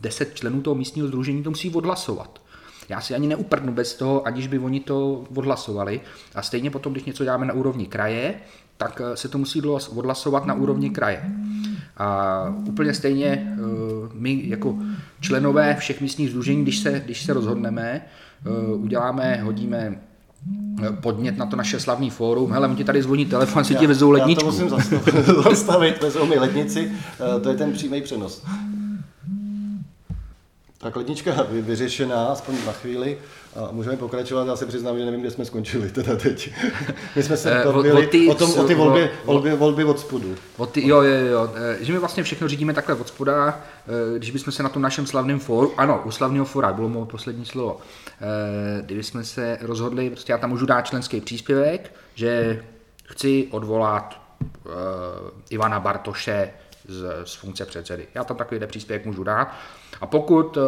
deset 0.00 0.34
členů 0.34 0.62
toho 0.62 0.74
místního 0.74 1.08
združení 1.08 1.42
to 1.42 1.50
musí 1.50 1.70
odhlasovat. 1.70 2.42
Já 2.88 3.00
si 3.00 3.14
ani 3.14 3.26
neuprdnu 3.26 3.72
bez 3.72 3.94
toho, 3.94 4.26
aniž 4.26 4.46
by 4.46 4.58
oni 4.58 4.80
to 4.80 5.24
odhlasovali. 5.34 6.00
A 6.34 6.42
stejně 6.42 6.70
potom, 6.70 6.92
když 6.92 7.04
něco 7.04 7.24
děláme 7.24 7.46
na 7.46 7.54
úrovni 7.54 7.86
kraje, 7.86 8.34
tak 8.76 9.00
eh, 9.04 9.16
se 9.16 9.28
to 9.28 9.38
musí 9.38 9.62
odhlasovat 9.96 10.46
na 10.46 10.54
úrovni 10.54 10.90
kraje. 10.90 11.30
A 11.96 12.44
úplně 12.66 12.94
stejně 12.94 13.26
eh, 13.26 13.58
my 14.14 14.42
jako 14.44 14.78
členové 15.20 15.76
všech 15.78 16.00
místních 16.00 16.30
združení, 16.30 16.62
když 16.62 16.78
se, 16.78 17.02
když 17.04 17.22
se 17.24 17.32
rozhodneme, 17.32 18.00
eh, 18.46 18.74
uděláme, 18.74 19.40
hodíme 19.42 19.98
podnět 21.00 21.38
na 21.38 21.46
to 21.46 21.56
naše 21.56 21.80
slavný 21.80 22.10
fórum. 22.10 22.52
Hele, 22.52 22.74
ti 22.74 22.84
tady 22.84 23.02
zvoní 23.02 23.26
telefon, 23.26 23.64
si 23.64 23.74
ti 23.74 23.86
vezou 23.86 24.10
ledničku. 24.10 24.46
Já 24.46 24.52
to 24.52 24.64
musím 24.64 24.78
zastavit, 25.44 26.02
vezou 26.02 26.26
mi 26.26 26.38
lednici, 26.38 26.92
to 27.42 27.48
je 27.48 27.56
ten 27.56 27.72
přímý 27.72 28.02
přenos. 28.02 28.44
Tak 30.82 30.96
lednička 30.96 31.46
vyřešená, 31.50 32.26
aspoň 32.26 32.54
na 32.66 32.72
chvíli. 32.72 33.18
A 33.56 33.68
můžeme 33.72 33.96
pokračovat, 33.96 34.46
já 34.46 34.56
se 34.56 34.66
přiznám, 34.66 34.98
že 34.98 35.04
nevím, 35.04 35.20
kde 35.20 35.30
jsme 35.30 35.44
skončili 35.44 35.90
teda 35.90 36.16
teď. 36.16 36.52
My 37.16 37.22
jsme 37.22 37.36
se 37.36 37.62
bavili 37.64 38.28
o, 38.28 38.32
o, 38.32 38.34
tom, 38.34 38.54
o 38.54 38.64
ty 38.64 38.74
volby, 38.74 39.10
volby, 39.24 39.56
volby 39.56 39.84
od 39.84 39.98
spodu. 39.98 40.34
O 40.56 40.66
ty, 40.66 40.88
jo, 40.88 41.02
jo, 41.02 41.26
jo, 41.26 41.50
eh, 41.54 41.84
že 41.84 41.92
my 41.92 41.98
vlastně 41.98 42.22
všechno 42.22 42.48
řídíme 42.48 42.74
takhle 42.74 42.94
od 42.94 43.08
spoda, 43.08 43.60
eh, 43.86 44.18
když 44.18 44.30
bychom 44.30 44.52
se 44.52 44.62
na 44.62 44.68
tom 44.68 44.82
našem 44.82 45.06
slavném 45.06 45.38
fóru, 45.38 45.72
ano, 45.76 46.02
u 46.04 46.10
slavného 46.10 46.44
fóra, 46.44 46.72
bylo 46.72 46.88
moje 46.88 47.06
poslední 47.06 47.44
slovo, 47.44 47.80
kdyby 48.82 49.02
jsme 49.02 49.24
se 49.24 49.58
rozhodli, 49.60 50.10
prostě 50.10 50.32
já 50.32 50.38
tam 50.38 50.50
můžu 50.50 50.66
dát 50.66 50.82
členský 50.82 51.20
příspěvek, 51.20 51.94
že 52.14 52.62
chci 53.04 53.48
odvolat 53.50 54.20
Ivana 55.50 55.80
Bartoše 55.80 56.50
z, 56.88 57.04
z 57.24 57.34
funkce 57.34 57.66
předsedy. 57.66 58.06
Já 58.14 58.24
tam 58.24 58.36
takovýhle 58.36 58.66
příspěvek 58.66 59.06
můžu 59.06 59.24
dát. 59.24 59.54
A 60.00 60.06
pokud 60.06 60.56
uh, 60.56 60.62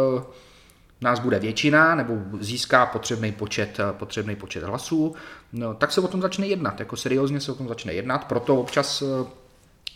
nás 1.04 1.18
bude 1.18 1.38
většina 1.38 1.94
nebo 1.94 2.14
získá 2.40 2.86
potřebný 2.86 3.32
počet, 3.32 3.80
eh, 3.80 3.92
potřebný 3.92 4.36
počet 4.36 4.62
hlasů, 4.62 5.14
no, 5.52 5.74
tak 5.74 5.92
se 5.92 6.00
o 6.00 6.08
tom 6.08 6.22
začne 6.22 6.46
jednat, 6.46 6.80
jako 6.80 6.96
seriózně 6.96 7.40
se 7.40 7.52
o 7.52 7.54
tom 7.54 7.68
začne 7.68 7.92
jednat, 7.92 8.24
proto 8.24 8.56
občas 8.56 9.02
eh, 9.02 9.26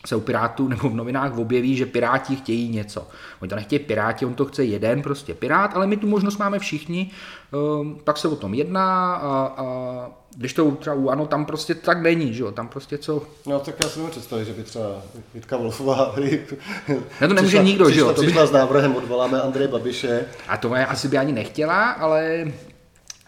se 0.06 0.16
u 0.16 0.20
Pirátů 0.20 0.68
nebo 0.68 0.88
v 0.88 0.94
novinách 0.94 1.38
objeví, 1.38 1.76
že 1.76 1.86
Piráti 1.86 2.36
chtějí 2.36 2.68
něco. 2.68 3.08
Oni 3.40 3.48
to 3.48 3.56
nechtějí 3.56 3.78
Piráti, 3.78 4.26
on 4.26 4.34
to 4.34 4.44
chce 4.44 4.64
jeden 4.64 5.02
prostě 5.02 5.34
Pirát, 5.34 5.74
ale 5.74 5.86
my 5.86 5.96
tu 5.96 6.06
možnost 6.06 6.38
máme 6.38 6.58
všichni, 6.58 7.10
ehm, 7.52 7.98
tak 8.04 8.16
se 8.16 8.28
o 8.28 8.36
tom 8.36 8.54
jedná 8.54 9.14
a, 9.14 9.54
a 9.56 10.10
když 10.38 10.52
to 10.52 10.70
třeba 10.70 10.96
u 10.96 11.08
ANO 11.08 11.26
tam 11.26 11.46
prostě 11.46 11.74
tak 11.74 12.02
není, 12.02 12.34
že 12.34 12.42
jo, 12.42 12.52
tam 12.52 12.68
prostě 12.68 12.98
co... 12.98 13.22
No 13.46 13.60
tak 13.60 13.74
já 13.82 13.88
si 13.88 13.98
můžu 13.98 14.10
představit, 14.10 14.44
že 14.44 14.52
by 14.52 14.62
třeba 14.62 15.02
Jitka 15.34 15.56
Wolfová... 15.56 16.14
Ne, 16.18 17.28
to 17.28 17.34
nemůže 17.34 17.42
přišla, 17.42 17.62
nikdo, 17.62 17.84
přišla, 17.84 17.94
že 17.94 18.00
jo. 18.00 18.14
To 18.14 18.20
by... 18.20 18.26
Přišla 18.26 18.46
s 18.46 18.50
návrhem, 18.50 18.96
odvoláme 18.96 19.40
Andreje 19.40 19.68
Babiše. 19.68 20.24
A 20.48 20.56
to 20.56 20.72
asi 20.88 21.08
by 21.08 21.18
ani 21.18 21.32
nechtěla, 21.32 21.90
ale 21.90 22.44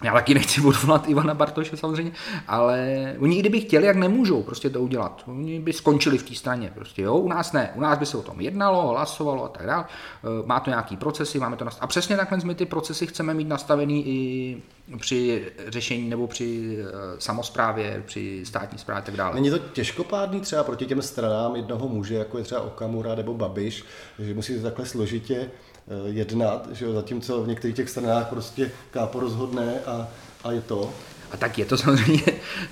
já 0.02 0.12
taky 0.12 0.34
nechci 0.34 0.60
odvolat 0.60 1.08
Ivana 1.08 1.34
Bartoše 1.34 1.76
samozřejmě, 1.76 2.12
ale 2.48 3.14
oni 3.18 3.38
kdyby 3.40 3.60
chtěli, 3.60 3.86
jak 3.86 3.96
nemůžou 3.96 4.42
prostě 4.42 4.70
to 4.70 4.80
udělat. 4.80 5.22
Oni 5.26 5.60
by 5.60 5.72
skončili 5.72 6.18
v 6.18 6.22
té 6.22 6.34
straně. 6.34 6.72
Prostě, 6.74 7.02
jo? 7.02 7.16
U 7.16 7.28
nás 7.28 7.52
ne. 7.52 7.72
U 7.74 7.80
nás 7.80 7.98
by 7.98 8.06
se 8.06 8.16
o 8.16 8.22
tom 8.22 8.40
jednalo, 8.40 8.88
hlasovalo 8.88 9.44
a 9.44 9.48
tak 9.48 9.66
dále. 9.66 9.84
E, 9.84 10.46
má 10.46 10.60
to 10.60 10.70
nějaký 10.70 10.96
procesy, 10.96 11.38
máme 11.38 11.56
to 11.56 11.64
nastavený. 11.64 11.84
A 11.84 11.86
přesně 11.86 12.16
takhle 12.16 12.38
my 12.44 12.54
ty 12.54 12.66
procesy 12.66 13.06
chceme 13.06 13.34
mít 13.34 13.48
nastavený 13.48 14.08
i 14.08 14.62
při 15.00 15.52
řešení 15.68 16.08
nebo 16.08 16.26
při 16.26 16.78
e, 16.80 17.20
samozprávě, 17.20 18.02
při 18.06 18.42
státní 18.46 18.78
správě 18.78 19.02
a 19.02 19.04
tak 19.04 19.16
dále. 19.16 19.34
Není 19.34 19.50
to 19.50 19.58
těžkopádný 19.58 20.40
třeba 20.40 20.64
proti 20.64 20.86
těm 20.86 21.02
stranám 21.02 21.56
jednoho 21.56 21.88
muže, 21.88 22.14
jako 22.14 22.38
je 22.38 22.44
třeba 22.44 22.60
Okamura 22.60 23.14
nebo 23.14 23.34
Babiš, 23.34 23.84
že 24.18 24.34
musí 24.34 24.62
takhle 24.62 24.86
složitě 24.86 25.50
Eh, 25.69 25.69
jednat, 26.06 26.68
že 26.72 26.84
jo, 26.84 26.92
zatímco 26.92 27.42
v 27.42 27.48
některých 27.48 27.76
těch 27.76 27.90
stranách 27.90 28.28
prostě 28.28 28.70
kápo 28.90 29.20
rozhodne 29.20 29.80
a, 29.86 30.08
a 30.44 30.52
je 30.52 30.60
to. 30.60 30.90
A 31.32 31.36
tak 31.36 31.58
je 31.58 31.64
to 31.64 31.76
samozřejmě, 31.78 32.22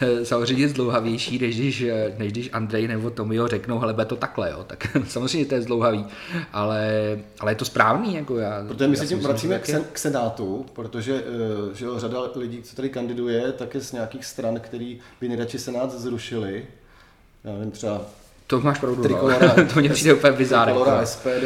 eh, 0.01 0.25
samozřejmě 0.25 0.69
zdlouhavější, 0.69 1.39
než 1.39 1.59
když, 1.59 1.83
eh, 1.83 2.15
než 2.19 2.33
když 2.33 2.51
Andrej 2.53 2.89
nebo 2.89 3.11
Tomio 3.11 3.49
řeknou, 3.49 3.79
hele, 3.79 4.05
to 4.05 4.17
takhle, 4.17 4.51
jo. 4.51 4.65
tak 4.65 4.97
samozřejmě 5.09 5.47
to 5.47 5.55
je 5.55 5.63
zdlouhavý, 5.63 6.07
ale, 6.53 6.91
ale 7.41 7.53
je 7.53 7.57
to 7.57 7.65
správný. 7.65 8.15
Jako 8.15 8.39
já, 8.39 8.65
protože 8.69 8.89
my 8.89 8.97
se 8.97 9.07
tím 9.07 9.21
vracíme 9.21 9.59
k, 9.59 9.67
sen, 9.67 9.85
k 9.93 9.99
Senátu, 9.99 10.67
protože 10.73 11.25
že 11.75 11.85
jo, 11.85 12.01
řada 12.01 12.19
lidí, 12.37 12.63
co 12.63 12.77
tady 12.77 12.91
kandiduje, 12.91 13.53
tak 13.53 13.75
je 13.75 13.81
z 13.81 13.93
nějakých 13.93 14.25
stran, 14.25 14.61
který 14.61 14.99
by 15.21 15.29
nejradši 15.29 15.59
Senát 15.59 15.93
zrušili. 15.93 16.67
Já 17.45 17.53
nevím, 17.53 17.71
třeba 17.71 18.03
to 18.49 18.61
máš 18.61 18.79
pravdu. 18.79 18.97
No. 18.97 19.03
Trikolora, 19.03 19.55
to 19.75 19.81
mě 19.81 19.89
přijde 19.89 20.15
úplně 20.15 20.33
bizárek. 20.33 20.75
Trikolora 20.75 21.07
SPD 21.07 21.45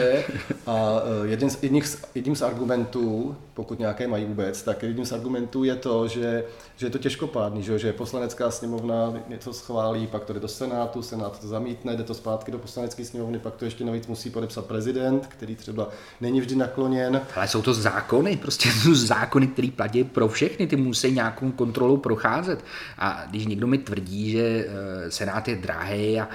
a 0.67 1.03
e, 1.25 1.29
jedním 1.29 1.51
z, 1.51 1.63
jedním, 1.63 1.83
z, 1.83 1.99
jedním 2.15 2.37
z 2.37 2.43
argumentů, 2.43 3.37
pokud 3.55 3.79
nějaké 3.79 4.09
mají 4.09 4.25
vůbec, 4.25 4.63
tak 4.63 4.83
jedním 4.83 5.07
z 5.07 5.13
argumentů 5.13 5.65
je 5.65 5.77
to, 5.77 6.09
že, 6.09 6.45
že 6.77 6.87
je 6.87 6.91
to 6.91 6.99
těžkopádný, 6.99 7.63
že, 7.63 7.79
že 7.79 7.93
poslanecká 7.93 8.51
sněmovna 8.51 9.15
něco 9.29 9.53
schválí, 9.53 10.07
pak 10.07 10.25
to 10.25 10.33
jde 10.33 10.41
do 10.41 10.49
Senátu, 10.49 11.03
Senát 11.03 11.41
to 11.41 11.49
zamítne, 11.49 11.97
jde 11.97 12.03
to 12.03 12.15
zpátky 12.15 12.53
do 12.53 12.59
poslanecké 12.59 13.05
sněmovny, 13.05 13.39
pak 13.39 13.55
to 13.55 13.65
ještě 13.65 13.85
navíc 13.85 14.07
musí 14.07 14.31
podepsat 14.31 14.67
prezident, 14.67 15.27
který 15.27 15.57
třeba 15.57 15.89
není 16.21 16.41
vždy 16.41 16.57
nakloněn. 16.57 17.21
Ale 17.37 17.49
jsou 17.49 17.63
to 17.63 17.75
zákony, 17.75 18.37
prostě 18.37 18.69
jsou 18.69 18.95
zákony, 18.95 19.47
které 19.47 19.69
platí 19.77 20.05
pro 20.05 20.29
všechny, 20.29 20.67
ty 20.67 20.77
musí 20.77 21.13
nějakou 21.13 21.51
kontrolu 21.51 21.97
procházet. 21.97 22.65
A 22.99 23.25
když 23.31 23.47
někdo 23.47 23.67
mi 23.67 23.79
tvrdí, 23.79 24.31
že 24.31 24.43
e, 24.43 25.11
Senát 25.11 25.49
je 25.49 25.57
drahý 25.57 26.21
a 26.21 26.29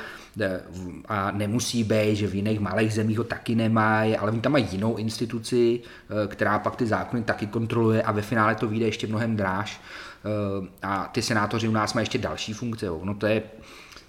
a 1.07 1.31
nemusí 1.31 1.83
být, 1.83 2.15
že 2.15 2.27
v 2.27 2.35
jiných 2.35 2.59
malých 2.59 2.93
zemích 2.93 3.17
ho 3.17 3.23
taky 3.23 3.55
nemají, 3.55 4.17
ale 4.17 4.31
oni 4.31 4.41
tam 4.41 4.51
mají 4.51 4.67
jinou 4.71 4.95
instituci, 4.95 5.79
eh, 5.79 6.27
která 6.27 6.59
pak 6.59 6.75
ty 6.75 6.85
zákony 6.85 7.23
taky 7.23 7.47
kontroluje 7.47 8.01
a 8.01 8.11
ve 8.11 8.21
finále 8.21 8.55
to 8.55 8.67
vyjde 8.67 8.85
ještě 8.85 9.07
mnohem 9.07 9.35
dráž. 9.35 9.81
Eh, 10.25 10.67
a 10.81 11.09
ty 11.11 11.21
senátoři 11.21 11.67
u 11.67 11.71
nás 11.71 11.93
mají 11.93 12.01
ještě 12.01 12.17
další 12.17 12.53
funkce. 12.53 12.85
No 13.03 13.13
to 13.13 13.27
je, 13.27 13.43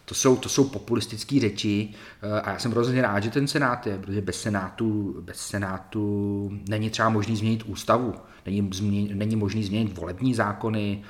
to 0.04 0.14
jsou, 0.14 0.36
to 0.36 0.48
jsou 0.48 0.68
populistické 0.68 1.40
řeči 1.40 1.88
eh, 2.22 2.40
a 2.40 2.50
já 2.50 2.58
jsem 2.58 2.70
hrozně 2.70 3.02
rád, 3.02 3.20
že 3.20 3.30
ten 3.30 3.46
senát 3.46 3.86
je, 3.86 3.98
protože 3.98 4.20
bez 4.20 4.40
senátu, 4.40 5.16
bez 5.20 5.36
senátu 5.36 6.50
není 6.68 6.90
třeba 6.90 7.08
možný 7.08 7.36
změnit 7.36 7.62
ústavu, 7.66 8.14
není, 8.46 8.70
změn, 8.72 9.18
není 9.18 9.36
možný 9.36 9.64
změnit 9.64 9.98
volební 9.98 10.34
zákony, 10.34 11.02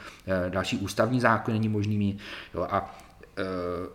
další 0.49 0.79
ústavní 0.79 1.21
zákony 1.21 1.59
není 1.59 1.69
možný 1.69 1.99
mít. 1.99 2.19
Jo, 2.55 2.67
a 2.71 3.08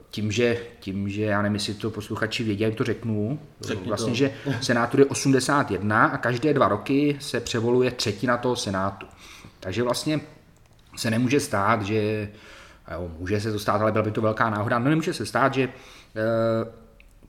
tím, 0.10 0.32
že, 0.32 0.58
tím, 0.80 1.10
že 1.10 1.22
já 1.22 1.42
nevím, 1.42 1.54
jestli 1.54 1.74
to 1.74 1.90
posluchači 1.90 2.44
vědí, 2.44 2.64
jak 2.64 2.76
to 2.76 2.84
řeknu, 2.84 3.40
Řekni 3.62 3.88
vlastně, 3.88 4.12
to. 4.12 4.16
že 4.16 4.34
senátu 4.62 5.00
je 5.00 5.06
81 5.06 6.06
a 6.06 6.18
každé 6.18 6.54
dva 6.54 6.68
roky 6.68 7.18
se 7.20 7.40
převoluje 7.40 7.92
třetina 7.92 8.38
toho 8.38 8.56
senátu. 8.56 9.06
Takže 9.60 9.84
vlastně 9.84 10.20
se 10.96 11.12
nemůže 11.12 11.40
stát, 11.40 11.82
že, 11.82 12.30
jo, 12.92 13.12
může 13.20 13.42
se 13.42 13.52
to 13.52 13.60
stát, 13.60 13.82
ale 13.82 13.92
byla 13.92 14.04
by 14.04 14.12
to 14.12 14.22
velká 14.22 14.50
náhoda, 14.50 14.80
no 14.80 14.90
nemůže 14.90 15.14
se 15.14 15.26
stát, 15.26 15.54
že 15.54 15.64
eh, 15.64 15.70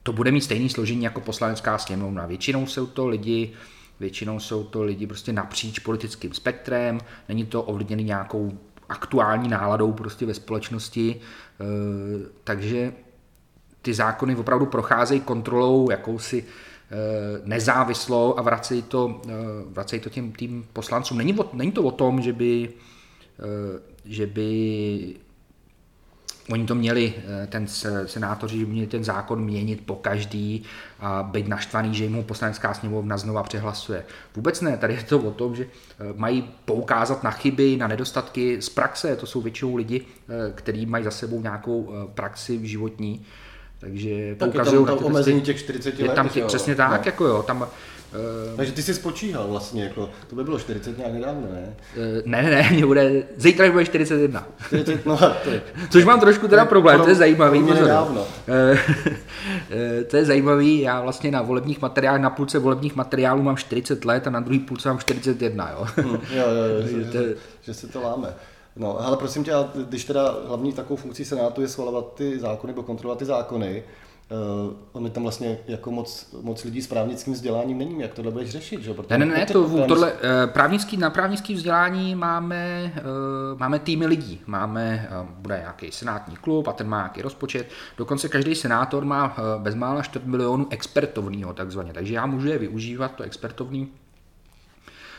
to 0.02 0.12
bude 0.12 0.30
mít 0.30 0.40
stejný 0.40 0.68
složení 0.68 1.04
jako 1.04 1.21
poslanecká 1.21 1.78
sněmovna. 1.78 2.26
Většinou 2.26 2.66
jsou 2.66 2.87
to 2.87 3.06
lidi, 3.06 3.52
většinou 4.00 4.40
jsou 4.40 4.64
to 4.64 4.83
lidi 4.83 5.06
prostě 5.06 5.33
napříč 5.33 5.78
politickým 5.78 6.33
spektrem, 6.33 7.00
není 7.28 7.47
to 7.47 7.62
ovlivněný 7.62 8.04
nějakou 8.04 8.59
aktuální 8.88 9.49
náladou 9.49 9.93
prostě 9.93 10.26
ve 10.26 10.35
společnosti, 10.35 11.21
eh, 11.61 11.64
takže 12.45 12.93
ty 13.83 13.95
zákony 13.95 14.37
opravdu 14.37 14.67
procházejí 14.67 15.21
kontrolou 15.21 15.91
jakousi 15.91 16.45
eh, 16.45 16.97
nezávislou 17.45 18.38
a 18.38 18.43
vracejí 18.43 18.83
to, 18.83 19.21
eh, 19.29 19.33
vracejí 19.67 20.00
to 20.00 20.11
těm 20.11 20.33
tým 20.33 20.67
poslancům. 20.73 21.19
Není, 21.19 21.37
není 21.53 21.73
to 21.73 21.83
o 21.83 21.91
tom, 21.91 22.21
že 22.21 22.33
by, 22.33 22.71
že 24.05 24.26
by 24.26 25.17
Oni 26.51 26.67
to 26.67 26.75
měli, 26.75 27.15
eh, 27.43 27.47
ten 27.47 27.67
senátoři 28.07 28.67
měli 28.67 28.87
ten 28.87 29.05
zákon 29.05 29.45
měnit 29.45 29.81
po 29.87 29.95
každý 29.95 30.63
a 31.01 31.23
být 31.23 31.49
naštvaný, 31.49 31.95
že 31.95 32.05
jim 32.05 32.15
ho 32.15 32.23
poslanecká 32.23 32.75
sněmovna 32.75 33.17
znova 33.17 33.43
přehlasuje. 33.43 34.05
Vůbec 34.37 34.61
ne, 34.61 34.77
tady 34.77 34.95
je 34.95 35.03
to 35.03 35.19
o 35.19 35.31
tom, 35.31 35.57
že 35.57 35.65
eh, 35.65 36.05
mají 36.17 36.51
poukázat 36.65 37.23
na 37.23 37.31
chyby, 37.31 37.77
na 37.77 37.87
nedostatky 37.87 38.63
z 38.63 38.69
praxe. 38.69 39.17
To 39.17 39.27
jsou 39.27 39.41
většinou 39.41 39.77
lidi, 39.77 40.01
eh, 40.29 40.53
kteří 40.55 40.87
mají 40.87 41.05
za 41.05 41.11
sebou 41.11 41.41
nějakou 41.43 41.93
praxi 42.15 42.59
v 42.59 42.63
životní. 42.65 43.27
Takže 43.81 44.11
Tak 44.11 44.47
je 44.47 44.53
poukazují 44.53 44.77
tam 44.77 44.87
na 44.87 44.93
to 44.93 44.99
ty 44.99 45.05
omezení 45.05 45.41
těch 45.41 45.59
40 45.59 45.99
Je 46.01 46.09
let. 46.09 46.15
tam 46.15 46.27
že 46.27 46.33
tě, 46.33 46.41
jo? 46.41 46.47
přesně 46.47 46.75
tak, 46.75 46.91
No. 46.91 47.07
jako 47.07 47.25
jo, 47.27 47.43
tam 47.43 47.67
Takže 48.56 48.73
ty 48.73 48.83
jsi 48.83 48.94
spočíhal 48.94 49.47
vlastně, 49.49 49.85
jako, 49.85 50.09
to 50.30 50.37
by 50.37 50.44
bylo 50.44 50.59
40 50.59 50.99
nějak 50.99 51.12
nedávno, 51.12 51.47
ne? 51.52 51.75
eh, 51.97 52.23
ne, 52.25 52.42
ne, 52.42 52.50
ne, 52.50 52.68
mě 52.71 52.87
bude, 52.87 53.23
zítra 53.37 53.71
bude 53.73 53.85
41. 53.85 54.49
40, 54.66 55.06
no, 55.06 55.18
to 55.44 55.50
je, 55.50 55.62
Což 55.90 56.04
mám 56.04 56.21
trošku 56.21 56.49
teda 56.49 56.62
To 56.62 56.66
je 56.66 56.68
problém, 56.68 56.97
pro- 56.97 57.04
to 57.04 57.11
je 57.11 57.14
zajímavý. 57.14 57.59
pro 57.59 57.73
mě 57.73 57.80
nedávno. 57.83 58.25
Eh, 58.49 58.78
eh, 59.71 60.04
to 60.04 60.16
je 60.16 60.25
zajímavý, 60.25 60.80
já 60.80 61.00
vlastně 61.00 61.30
na 61.30 61.42
volebních 61.42 61.83
materiálech, 61.83 62.23
na 62.23 62.30
půlce 62.30 62.59
volebních 62.59 62.97
materiálů 62.97 63.42
mám 63.42 63.56
40 63.56 64.04
let 64.04 64.26
a 64.26 64.30
na 64.30 64.40
druhý 64.40 64.59
půlce 64.59 64.88
mám 64.88 64.99
41, 64.99 65.71
jo. 65.71 65.87
hm, 65.97 66.09
jo, 66.11 66.18
jo, 66.33 66.44
jo, 66.80 66.87
že, 67.04 67.04
To 67.04 67.18
že, 67.18 67.35
že 67.62 67.75
si 67.75 67.87
to 67.88 68.00
láme. 68.02 68.28
No, 68.76 69.00
ale 69.06 69.16
prosím 69.16 69.44
tě, 69.44 69.52
když 69.88 70.04
teda 70.04 70.35
hlavní 70.47 70.73
takovou 70.73 70.97
funkcí 70.97 71.25
Senátu 71.25 71.61
je 71.62 71.68
schvalovat 71.68 72.14
ty 72.14 72.38
zákony 72.38 72.71
nebo 72.73 72.83
kontrolovat 72.83 73.18
ty 73.18 73.25
zákony, 73.25 73.83
uh, 74.31 74.76
on 74.93 75.04
je 75.04 75.11
tam 75.11 75.23
vlastně 75.23 75.59
jako 75.66 75.90
moc, 75.90 76.35
moc 76.43 76.64
lidí 76.64 76.83
s 76.83 76.87
právnickým 76.87 77.35
vzděláním 77.35 77.78
není, 77.78 78.00
jak 78.00 78.14
tohle 78.14 78.31
budeš 78.33 78.50
řešit, 78.50 78.83
že? 78.83 78.95
Protože 78.95 79.19
Ne, 79.19 79.26
ne, 79.26 79.35
ne, 79.38 79.47
to, 79.47 79.64
právnický- 79.64 79.88
tohle, 79.88 80.12
eh, 80.23 80.47
právnický, 80.47 80.97
na 80.97 81.11
právnický 81.11 81.54
vzdělání 81.54 82.14
máme, 82.14 82.93
eh, 82.97 83.02
máme 83.57 83.78
týmy 83.78 84.07
lidí. 84.07 84.40
Máme, 84.47 85.09
eh, 85.11 85.26
bude 85.38 85.57
nějaký 85.59 85.93
senátní 85.93 86.37
klub 86.37 86.69
a 86.69 86.73
ten 86.73 86.88
má 86.88 86.97
nějaký 86.97 87.23
rozpočet. 87.23 87.69
Dokonce 87.99 88.28
každý 88.28 88.54
senátor 88.54 89.04
má 89.04 89.37
eh, 89.38 89.43
bezmála 89.62 90.02
4 90.02 90.26
milionů 90.26 90.66
expertovního 90.71 91.52
takzvaně. 91.52 91.93
Takže 91.93 92.14
já 92.14 92.26
můžu 92.26 92.49
je 92.49 92.59
využívat, 92.59 93.14
to 93.14 93.23
expertovní, 93.23 93.88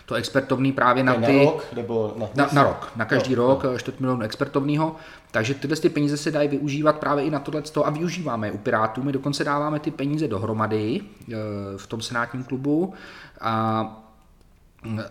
to 0.06 0.16
expertovní 0.16 0.72
právě 0.72 1.04
na 1.04 1.14
na 1.14 1.28
ty... 1.28 1.46
rok, 1.46 1.66
nebo 1.76 2.14
na, 2.18 2.28
Na, 2.36 2.50
na 2.54 2.64
rok, 2.64 2.92
na 2.96 3.06
každý 3.06 3.34
Jo, 3.34 3.48
rok, 3.48 3.64
no. 3.64 3.78
4 3.78 3.98
milionů 4.00 4.22
expertovního, 4.24 4.96
takže 5.32 5.54
tyhle 5.54 5.78
ty 5.78 5.90
peníze 5.90 6.18
se 6.18 6.32
dají 6.32 6.48
využívat 6.48 7.00
právě 7.00 7.26
i 7.26 7.30
na 7.30 7.40
tohle 7.40 7.64
a 7.84 7.90
využíváme 7.90 8.48
je 8.48 8.52
u 8.52 8.58
Pirátů. 8.58 9.04
My 9.04 9.12
dokonce 9.12 9.44
dáváme 9.44 9.80
ty 9.80 9.92
peníze 9.92 10.28
dohromady 10.28 11.02
eh, 11.02 11.36
v 11.78 11.88
tom 11.88 12.02
senátním 12.02 12.44
klubu 12.44 12.94
a, 13.42 13.86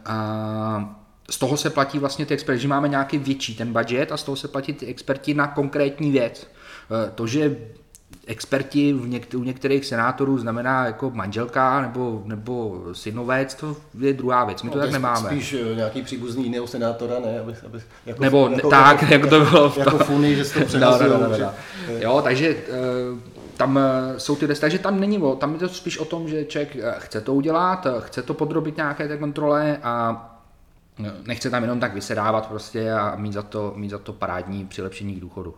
a 0.05 0.97
z 1.31 1.39
toho 1.39 1.57
se 1.57 1.71
platí 1.71 1.99
vlastně 1.99 2.27
ty 2.27 2.35
experti, 2.35 2.63
že 2.63 2.69
máme 2.69 2.89
nějaký 2.89 3.19
větší 3.19 3.57
ten 3.57 3.73
budget 3.73 4.13
a 4.13 4.17
z 4.17 4.23
toho 4.23 4.37
se 4.37 4.49
platí 4.49 4.73
ty 4.73 4.87
experti 4.87 5.35
na 5.35 5.47
konkrétní 5.47 6.11
věc. 6.11 6.47
Eh, 7.07 7.11
To, 7.15 7.27
že 7.27 7.57
experti 8.27 8.93
v 8.93 9.09
něk- 9.09 9.39
u 9.39 9.43
některých 9.43 9.85
senátorů 9.85 10.39
znamená 10.39 10.87
jako 10.87 11.11
manželka 11.11 11.81
nebo, 11.81 12.23
nebo 12.25 12.83
synovec, 12.93 13.55
to 13.55 13.77
je 13.99 14.13
druhá 14.13 14.45
věc. 14.45 14.63
My 14.63 14.71
to 14.71 14.79
No, 14.79 14.83
tak 14.83 14.93
nemáme. 14.93 15.29
Spíš 15.29 15.53
eh, 15.55 15.75
nějaký 15.75 16.03
příbuzný 16.03 16.45
jiného 16.45 16.67
senátora, 16.67 17.15
ne? 17.19 17.41
Aby, 17.41 17.55
aby, 17.67 17.81
jako, 18.07 18.23
Nebo 18.23 18.49
jako, 18.49 18.71
tak, 18.71 19.11
jako 19.11 19.27
to 19.27 19.41
bylo 19.45 19.71
v 19.71 19.79
jako 19.79 19.99
funy, 19.99 20.37
že 20.37 20.45
se 20.45 20.65
to 20.65 20.79
no, 20.79 20.99
no, 20.99 21.09
no, 21.09 21.19
no, 21.19 21.39
no. 21.39 21.51
Jo, 21.99 22.21
takže 22.25 22.57
eh, 22.69 23.35
tam 23.57 23.79
eh, 23.79 24.21
jsou 24.21 24.37
ty 24.37 24.47
desky, 24.47 24.61
takže 24.61 24.79
tam 24.79 25.01
není 25.01 25.23
tam 25.39 25.53
je 25.53 25.59
to 25.59 25.69
spíš 25.69 25.99
o 25.99 26.05
tom, 26.05 26.29
že 26.29 26.45
člověk 26.45 26.77
chce 26.99 27.21
to 27.21 27.35
udělat, 27.35 27.87
chce 28.01 28.23
to 28.23 28.35
podrobit 28.35 28.77
nějaké 28.77 29.09
té 29.09 29.17
kontrole 29.17 29.79
a 29.83 30.31
nechce 31.27 31.51
tam 31.51 31.63
jenom 31.63 31.81
tak 31.81 31.95
vysedávat 31.95 32.47
prostě 32.47 32.93
a 32.93 33.17
mít 33.17 33.33
za 33.33 33.43
to, 33.43 33.73
mít 33.77 33.91
za 33.91 33.99
to 33.99 34.13
parádní 34.13 34.67
přilepšení 34.67 35.15
k 35.15 35.21
důchodu. 35.21 35.55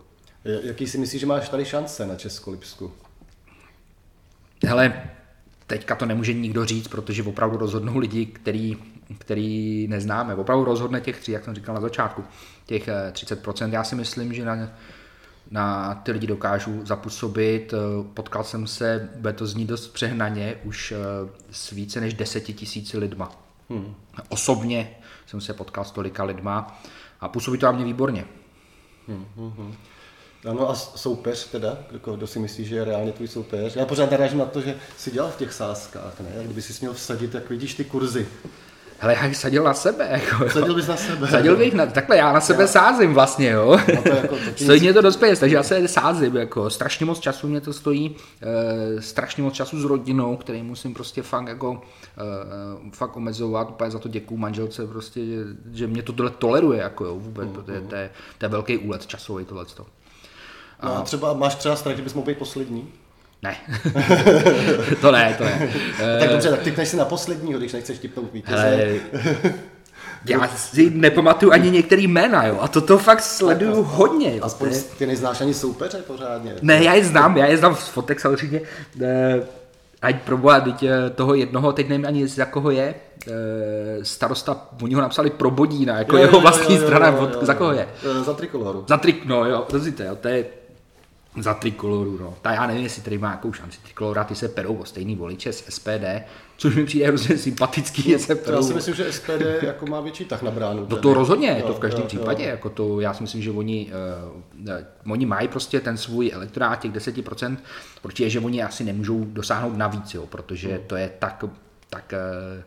Jaký 0.47 0.87
si 0.87 0.97
myslíš, 0.97 1.21
že 1.21 1.27
máš 1.27 1.49
tady 1.49 1.65
šance 1.65 2.05
na 2.05 2.15
Českolipsku? 2.15 2.91
Hele, 4.65 5.03
teďka 5.67 5.95
to 5.95 6.05
nemůže 6.05 6.33
nikdo 6.33 6.65
říct, 6.65 6.87
protože 6.87 7.23
opravdu 7.23 7.57
rozhodnou 7.57 7.97
lidi, 7.97 8.25
který, 8.25 8.77
který 9.17 9.87
neznáme. 9.87 10.35
Opravdu 10.35 10.65
rozhodne 10.65 11.01
těch 11.01 11.19
tří, 11.19 11.31
jak 11.31 11.43
jsem 11.43 11.55
říkal 11.55 11.75
na 11.75 11.81
začátku, 11.81 12.23
těch 12.65 12.87
eh, 12.87 13.11
30%. 13.13 13.73
Já 13.73 13.83
si 13.83 13.95
myslím, 13.95 14.33
že 14.33 14.45
na, 14.45 14.69
na 15.51 15.95
ty 15.95 16.11
lidi 16.11 16.27
dokážu 16.27 16.85
zapůsobit. 16.85 17.73
Eh, 17.73 17.77
Potkal 18.13 18.43
jsem 18.43 18.67
se, 18.67 19.09
bude 19.15 19.33
to 19.33 19.47
zní 19.47 19.65
dost 19.65 19.87
přehnaně, 19.87 20.55
už 20.63 20.91
eh, 20.91 20.97
s 21.51 21.71
více 21.71 22.01
než 22.01 22.13
deseti 22.13 22.53
tisíci 22.53 22.97
lidma. 22.97 23.31
Hmm. 23.69 23.95
Osobně 24.29 24.97
jsem 25.25 25.41
se 25.41 25.53
potkal 25.53 25.83
s 25.83 25.91
tolika 25.91 26.23
lidma 26.23 26.81
a 27.21 27.27
působí 27.27 27.57
to 27.57 27.65
na 27.65 27.71
mě 27.71 27.85
výborně. 27.85 28.25
Ano 30.49 30.69
a 30.69 30.75
soupeř 30.75 31.47
teda, 31.47 31.77
kdo, 31.91 32.15
kdo 32.15 32.27
si 32.27 32.39
myslí, 32.39 32.65
že 32.65 32.75
je 32.75 32.85
reálně 32.85 33.11
tvůj 33.11 33.27
soupeř? 33.27 33.75
Já 33.75 33.85
pořád 33.85 34.11
narážím 34.11 34.39
na 34.39 34.45
to, 34.45 34.61
že 34.61 34.75
si 34.97 35.11
dělal 35.11 35.31
v 35.31 35.37
těch 35.37 35.53
sázkách, 35.53 36.19
ne? 36.19 36.43
Kdyby 36.43 36.61
si 36.61 36.73
měl 36.81 36.93
vsadit, 36.93 37.33
jak 37.33 37.49
vidíš 37.49 37.73
ty 37.73 37.83
kurzy. 37.83 38.27
Hele, 38.99 39.13
já 39.13 39.27
bych 39.27 39.37
sadil 39.37 39.63
na 39.63 39.73
sebe. 39.73 40.07
Jako, 40.11 40.43
jo. 40.43 40.49
Vsadil 40.49 40.75
bys 40.75 40.87
na 40.87 40.97
sebe. 40.97 41.27
Sadil 41.27 41.55
bych 41.55 41.73
na, 41.73 41.85
takhle, 41.85 42.17
já 42.17 42.33
na 42.33 42.41
sebe 42.41 42.63
já. 42.63 42.67
sázím 42.67 43.13
vlastně, 43.13 43.49
jo. 43.49 43.77
No 43.95 44.01
to 44.01 44.09
jako, 44.09 44.35
to 44.57 44.63
Stojí 44.63 44.81
mě 44.81 44.93
to 44.93 45.01
dost 45.01 45.17
peněz, 45.17 45.39
takže 45.39 45.55
já 45.55 45.63
se 45.63 45.87
sázím, 45.87 46.35
jako 46.35 46.69
strašně 46.69 47.05
moc 47.05 47.19
času 47.19 47.47
mě 47.47 47.61
to 47.61 47.73
stojí, 47.73 48.15
e, 48.41 49.01
strašně 49.01 49.43
moc 49.43 49.53
času 49.53 49.81
s 49.81 49.83
rodinou, 49.83 50.37
který 50.37 50.63
musím 50.63 50.93
prostě 50.93 51.21
fakt 51.21 51.47
jako, 51.47 51.81
e, 52.17 52.91
fakt 52.91 53.17
omezovat, 53.17 53.69
úplně 53.69 53.91
za 53.91 53.99
to 53.99 54.09
děkuju 54.09 54.39
manželce 54.39 54.87
prostě, 54.87 55.25
že, 55.25 55.43
že 55.73 55.87
mě 55.87 56.03
to 56.03 56.13
tohle 56.13 56.31
toleruje, 56.31 56.79
jako 56.79 57.05
jo, 57.05 57.15
vůbec, 57.15 57.49
protože 57.49 57.81
to 57.81 57.95
je, 57.95 58.09
to 58.37 58.45
je 58.45 58.49
velký 58.49 58.77
úlet 58.77 59.07
časový 59.07 59.45
tohleto. 59.45 59.85
No 60.83 60.97
a 60.97 61.01
třeba 61.01 61.33
máš 61.33 61.55
třeba 61.55 61.75
strach, 61.75 61.95
že 61.95 62.01
bys 62.01 62.13
mohl 62.13 62.25
být 62.27 62.37
poslední? 62.37 62.87
Ne, 63.43 63.55
to 65.01 65.11
ne, 65.11 65.35
to 65.37 65.43
ne. 65.43 65.69
Tak 66.19 66.29
dobře, 66.29 66.49
tak 66.49 66.59
typneš 66.61 66.89
si 66.89 66.97
na 66.97 67.05
posledního, 67.05 67.59
když 67.59 67.73
nechceš 67.73 67.99
tipnout 67.99 68.33
vítěze. 68.33 68.57
hele, 68.63 68.87
já 70.25 70.47
si 70.47 70.89
nepamatuju 70.89 71.51
ani 71.51 71.71
některý 71.71 72.07
jména, 72.07 72.45
jo, 72.45 72.57
a 72.61 72.67
toto 72.67 72.97
fakt 72.97 73.21
sleduju 73.21 73.83
hodně, 73.83 74.35
jo. 74.35 74.43
Aspoň 74.43 74.69
ty 74.97 75.05
neznáš 75.07 75.41
ani 75.41 75.53
soupeře 75.53 75.97
pořádně. 75.97 76.55
Ne, 76.61 76.83
já 76.83 76.93
je 76.93 77.03
znám, 77.05 77.37
já 77.37 77.45
je 77.45 77.57
znám 77.57 77.75
z 77.75 77.87
fotek 77.87 78.19
samozřejmě. 78.19 78.61
Eh, 79.01 79.41
Ať 80.01 80.21
proboha, 80.21 80.59
teď 80.59 80.83
eh, 80.83 81.09
toho 81.09 81.33
jednoho, 81.33 81.73
teď 81.73 81.89
nevím 81.89 82.05
ani 82.05 82.27
za 82.27 82.45
koho 82.45 82.71
je, 82.71 82.95
eh, 83.27 83.31
starosta, 84.03 84.67
oni 84.81 84.95
ho 84.95 85.01
napsali 85.01 85.29
pro 85.29 85.51
Bodína, 85.51 85.97
jako 85.97 86.15
Jo, 86.17 86.21
jo, 86.21 86.27
jeho 86.27 86.37
jo, 86.37 86.41
vlastní 86.41 86.75
jo, 86.75 86.81
jo, 86.81 86.87
strana, 86.87 87.07
jo, 87.07 87.17
od- 87.17 87.33
jo, 87.33 87.39
za 87.45 87.53
jo. 87.53 87.59
koho 87.59 87.71
je? 87.73 87.87
Za 88.25 88.33
trikoloru. 88.33 88.83
Za 88.87 88.97
trik, 88.97 89.25
no 89.25 89.45
jo, 89.45 89.65
rozumíte, 89.73 90.05
jo, 90.05 90.15
to 90.15 90.27
je 90.27 90.45
za 91.37 91.53
trikoloru, 91.53 92.17
no. 92.21 92.33
Tak 92.41 92.55
já 92.55 92.67
nevím, 92.67 92.83
jestli 92.83 93.01
tady 93.01 93.17
má 93.17 93.31
jakou 93.31 93.53
šanci. 93.53 93.79
Trikolora, 93.83 94.23
ty 94.23 94.35
se 94.35 94.47
perou 94.47 94.75
o 94.75 94.85
stejný 94.85 95.15
voliče 95.15 95.53
z 95.53 95.63
SPD, 95.69 96.05
což 96.57 96.75
mi 96.75 96.85
přijde 96.85 97.07
hrozně 97.07 97.37
sympatický, 97.37 98.01
že 98.01 98.19
se 98.19 98.35
To 98.35 98.43
perou. 98.45 98.57
já 98.57 98.61
si 98.63 98.73
myslím, 98.73 98.95
že 98.95 99.13
SPD 99.13 99.41
jako 99.61 99.85
má 99.85 100.01
větší 100.01 100.25
tah 100.25 100.41
na 100.41 100.51
bránu. 100.51 100.87
No 100.89 100.97
to 100.97 101.13
rozhodně, 101.13 101.47
je 101.47 101.61
to 101.61 101.67
Jo, 101.67 101.73
v 101.73 101.79
každém 101.79 102.01
jo, 102.01 102.07
případě, 102.07 102.43
jo. 102.43 102.49
jako 102.49 102.69
to, 102.69 102.99
já 102.99 103.13
si 103.13 103.23
myslím, 103.23 103.41
že 103.41 103.51
oni, 103.51 103.91
uh, 105.05 105.11
oni 105.11 105.25
mají 105.25 105.47
prostě 105.47 105.79
ten 105.79 105.97
svůj 105.97 106.31
elektorát 106.33 106.79
těch 106.79 106.91
10%, 106.91 107.57
protože 108.01 108.29
že 108.29 108.39
oni 108.39 108.63
asi 108.63 108.83
nemůžou 108.83 109.23
dosáhnout 109.25 109.77
navíc, 109.77 110.13
jo, 110.13 110.25
protože 110.27 110.67
Hmm. 110.69 110.79
to 110.87 110.95
je 110.95 111.11
tak, 111.19 111.43
tak 111.89 112.13
uh, 112.57 112.63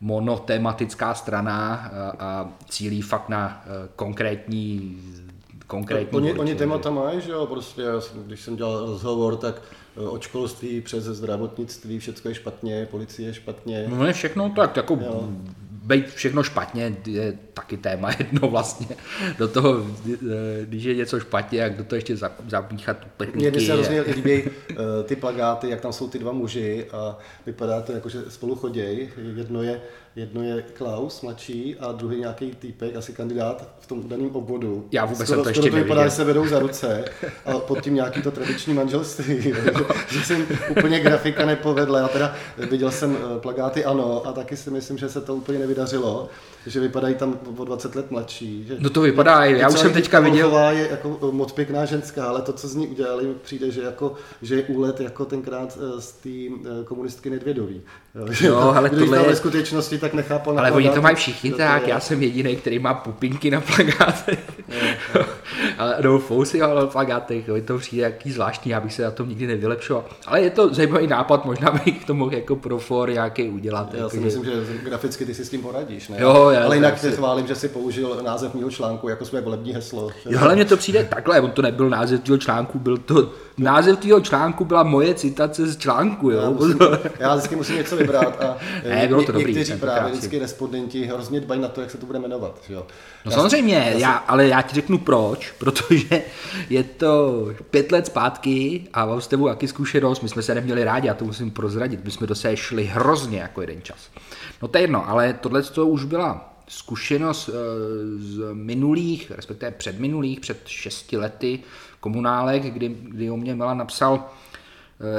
monotematická 0.00 1.14
strana 1.14 1.74
a, 1.74 2.12
a 2.26 2.48
cílí 2.68 3.02
fakt 3.02 3.28
na 3.28 3.64
konkrétní 3.96 4.98
konkrétní 5.70 6.16
Oni, 6.18 6.32
oni 6.34 6.54
témata 6.54 6.90
mají, 6.90 7.20
že 7.20 7.30
jo, 7.32 7.46
prostě, 7.46 7.82
já 7.82 8.00
když 8.26 8.40
jsem 8.40 8.56
dělal 8.56 8.86
rozhovor, 8.86 9.36
tak 9.36 9.62
eh, 9.96 10.00
od 10.00 10.22
školství 10.22 10.80
přes 10.80 11.04
zdravotnictví, 11.04 11.98
všechno 11.98 12.28
je 12.30 12.34
špatně, 12.34 12.86
policie 12.90 13.28
je 13.28 13.34
špatně. 13.34 13.84
No 13.88 14.04
ne, 14.04 14.12
všechno 14.12 14.52
tak 14.56 14.76
jako 14.76 14.98
být 15.84 16.06
všechno 16.14 16.42
špatně 16.42 16.96
je 17.06 17.38
taky 17.54 17.76
téma 17.76 18.10
jedno 18.18 18.48
vlastně. 18.48 18.96
Do 19.38 19.48
toho, 19.48 19.86
eh, 20.14 20.16
když 20.64 20.84
je 20.84 20.94
něco 20.94 21.20
špatně, 21.20 21.60
jak 21.60 21.76
do 21.76 21.84
toho 21.84 21.96
ještě 21.96 22.16
za- 22.16 22.32
zapíchat 22.48 22.96
Mně 23.34 23.50
by 23.50 23.60
se 23.60 23.66
techniky. 23.66 23.72
hrozně 23.72 24.00
líbí 24.14 24.42
eh, 24.70 24.74
ty 25.04 25.16
plagáty, 25.16 25.70
jak 25.70 25.80
tam 25.80 25.92
jsou 25.92 26.08
ty 26.08 26.18
dva 26.18 26.32
muži 26.32 26.86
a 26.92 27.18
vypadá 27.46 27.80
to 27.82 27.92
jako, 27.92 28.08
že 28.08 28.18
spolu 28.28 28.54
chodějí. 28.54 29.08
Jedno 29.36 29.62
je, 29.62 29.80
jedno 30.16 30.42
je 30.42 30.62
Klaus, 30.62 31.22
mladší, 31.22 31.76
a 31.76 31.92
druhý 31.92 32.16
nějaký 32.18 32.50
týpek, 32.50 32.96
asi 32.96 33.12
kandidát 33.12 33.68
v 33.80 33.86
tom 33.86 34.08
daném 34.08 34.30
obvodu. 34.36 34.88
Já 34.92 35.04
vůbec 35.04 35.28
skoro, 35.28 35.44
jsem 35.44 35.44
to 35.44 35.50
skoro 35.50 35.66
ještě 35.66 35.70
to 35.70 35.84
vypadá, 35.84 36.04
že 36.04 36.10
se 36.10 36.24
vedou 36.24 36.46
za 36.46 36.58
ruce 36.58 37.04
a 37.44 37.58
pod 37.58 37.80
tím 37.80 37.94
nějaký 37.94 38.22
to 38.22 38.30
tradiční 38.30 38.74
manželství. 38.74 39.42
že, 39.42 39.54
že 40.08 40.24
jsem 40.24 40.46
úplně 40.70 41.00
grafika 41.00 41.46
nepovedla. 41.46 41.98
Já 41.98 42.08
teda 42.08 42.34
viděl 42.70 42.90
jsem 42.90 43.16
eh, 43.16 43.40
plagáty 43.40 43.84
ano 43.84 44.26
a 44.26 44.32
taky 44.32 44.56
si 44.56 44.70
myslím, 44.70 44.98
že 44.98 45.08
se 45.08 45.20
to 45.20 45.34
úplně 45.34 45.58
nevydařilo, 45.58 46.28
že 46.66 46.80
vypadají 46.80 47.14
tam 47.14 47.38
o 47.56 47.64
20 47.64 47.94
let 47.94 48.10
mladší. 48.10 48.64
Že 48.66 48.76
No 48.78 48.90
to 48.90 49.00
vypadá, 49.00 49.44
já 49.44 49.68
už 49.68 49.78
jsem 49.78 49.92
teďka 49.92 50.20
viděl, 50.20 50.58
je 50.70 50.88
jako 50.90 51.32
moc 51.32 51.52
pěkná 51.52 51.84
ženská, 51.84 52.24
ale 52.24 52.42
to, 52.42 52.52
co 52.52 52.68
z 52.68 52.74
ní 52.74 52.88
udělali, 52.88 53.34
přijde, 53.42 53.70
že, 53.70 53.82
jako, 53.82 54.14
že 54.42 54.56
je 54.56 54.62
úlet 54.62 55.00
jako 55.00 55.24
tenkrát 55.24 55.78
eh, 55.80 56.00
z 56.00 56.12
té 56.12 56.28
eh, 56.28 56.84
komunistky 56.84 57.30
Nedvědový. 57.30 57.82
Jo, 58.40 58.72
ale 58.76 58.88
Když 58.88 59.00
tohle 59.00 59.18
je- 59.18 59.28
ve 59.28 59.36
skutečnosti 59.36 59.98
tak 59.98 60.14
nechápal 60.14 60.58
ale 60.58 60.72
oni 60.72 60.90
to 60.90 61.02
mají 61.02 61.16
všichni 61.16 61.50
to 61.50 61.56
tak, 61.56 61.82
je. 61.82 61.88
já 61.90 62.00
jsem 62.00 62.22
jediný, 62.22 62.56
který 62.56 62.78
má 62.78 62.94
pupinky 62.94 63.50
na 63.50 63.60
plagátech. 63.60 64.38
Ale, 65.78 65.96
nebo 66.02 66.18
fousy 66.18 66.62
ale 66.62 66.80
na 66.80 66.86
plagátech, 66.86 67.48
jo, 67.48 67.54
to 67.64 67.78
přijde 67.78 68.02
jaký 68.02 68.32
zvláštní, 68.32 68.70
já 68.70 68.80
bych 68.80 68.92
se 68.94 69.02
na 69.02 69.10
tom 69.10 69.28
nikdy 69.28 69.46
nevylepšoval. 69.46 70.04
Ale 70.26 70.40
je 70.40 70.50
to 70.50 70.74
zajímavý 70.74 71.06
nápad, 71.06 71.44
možná 71.44 71.70
bych 71.84 72.04
to 72.04 72.14
mohl 72.14 72.34
jako 72.34 72.56
pro 72.56 72.78
for 72.78 73.10
nějaký 73.10 73.48
udělat. 73.48 73.94
Já 73.94 73.98
jako, 73.98 74.10
si 74.10 74.16
že- 74.16 74.22
myslím, 74.24 74.44
že 74.44 74.52
graficky 74.84 75.26
ty 75.26 75.34
si 75.34 75.44
s 75.44 75.50
tím 75.50 75.62
poradíš, 75.62 76.08
ne? 76.08 76.16
Jo, 76.20 76.48
já- 76.50 76.64
ale 76.64 76.76
jinak 76.76 76.92
já 76.92 77.10
si 77.10 77.16
chválím, 77.16 77.46
že 77.46 77.54
si 77.54 77.68
použil 77.68 78.20
název 78.24 78.54
mého 78.54 78.70
článku 78.70 79.08
jako 79.08 79.24
své 79.24 79.40
volební 79.40 79.72
heslo. 79.74 80.10
Jo, 80.30 80.38
hlavně 80.38 80.64
to 80.64 80.76
přijde 80.76 81.04
takhle, 81.04 81.40
on 81.40 81.50
to 81.50 81.62
nebyl 81.62 81.88
název 81.90 82.20
toho 82.20 82.38
článku, 82.38 82.78
byl 82.78 82.96
to 82.98 83.30
název 83.58 83.98
tvýho 83.98 84.20
článku 84.20 84.64
byla 84.64 84.82
moje 84.82 85.14
citace 85.14 85.66
z 85.66 85.76
článku, 85.76 86.30
jo? 86.30 86.40
Já, 86.42 86.50
musím, 86.50 86.78
já 87.18 87.34
vždycky 87.34 87.56
musím 87.56 87.76
něco 87.76 87.96
vybrat 87.96 88.42
a 88.44 88.56
ne, 88.88 89.08
bylo 89.08 89.22
to 89.22 89.32
dobrý, 89.32 89.54
někteří 89.54 89.80
právě 89.80 90.12
vždycky 90.12 90.38
respondenti 90.38 91.06
hrozně 91.06 91.40
dbají 91.40 91.60
na 91.60 91.68
to, 91.68 91.80
jak 91.80 91.90
se 91.90 91.98
to 91.98 92.06
bude 92.06 92.18
jmenovat. 92.18 92.58
Jo? 92.68 92.86
No 93.24 93.30
já 93.32 93.36
samozřejmě, 93.36 93.74
já, 93.74 93.98
já, 93.98 94.12
ale 94.12 94.46
já 94.48 94.62
ti 94.62 94.74
řeknu 94.74 94.98
proč, 94.98 95.39
protože 95.58 96.22
je 96.70 96.84
to 96.84 97.46
pět 97.70 97.92
let 97.92 98.06
zpátky 98.06 98.84
a 98.92 99.06
mám 99.06 99.20
s 99.20 99.26
tebou 99.26 99.48
jaký 99.48 99.68
zkušenost, 99.68 100.20
my 100.20 100.28
jsme 100.28 100.42
se 100.42 100.54
neměli 100.54 100.84
rádi, 100.84 101.06
já 101.08 101.14
to 101.14 101.24
musím 101.24 101.50
prozradit, 101.50 102.04
my 102.04 102.10
jsme 102.10 102.26
do 102.26 102.34
sebe 102.34 102.56
šli 102.56 102.84
hrozně 102.84 103.38
jako 103.38 103.60
jeden 103.60 103.82
čas. 103.82 104.10
No 104.62 104.68
to 104.68 104.78
je 104.78 104.82
jedno, 104.82 105.08
ale 105.08 105.32
tohle 105.32 105.62
to 105.62 105.86
už 105.86 106.04
byla 106.04 106.54
zkušenost 106.68 107.48
eh, 107.48 107.52
z 108.18 108.52
minulých, 108.52 109.30
respektive 109.30 109.70
předminulých, 109.70 110.40
před 110.40 110.68
šesti 110.68 111.16
lety 111.16 111.60
komunálek, 112.00 112.62
kdy, 112.62 112.96
kdy 113.02 113.30
o 113.30 113.36
mě 113.36 113.54
Milan 113.54 113.78
napsal, 113.78 114.30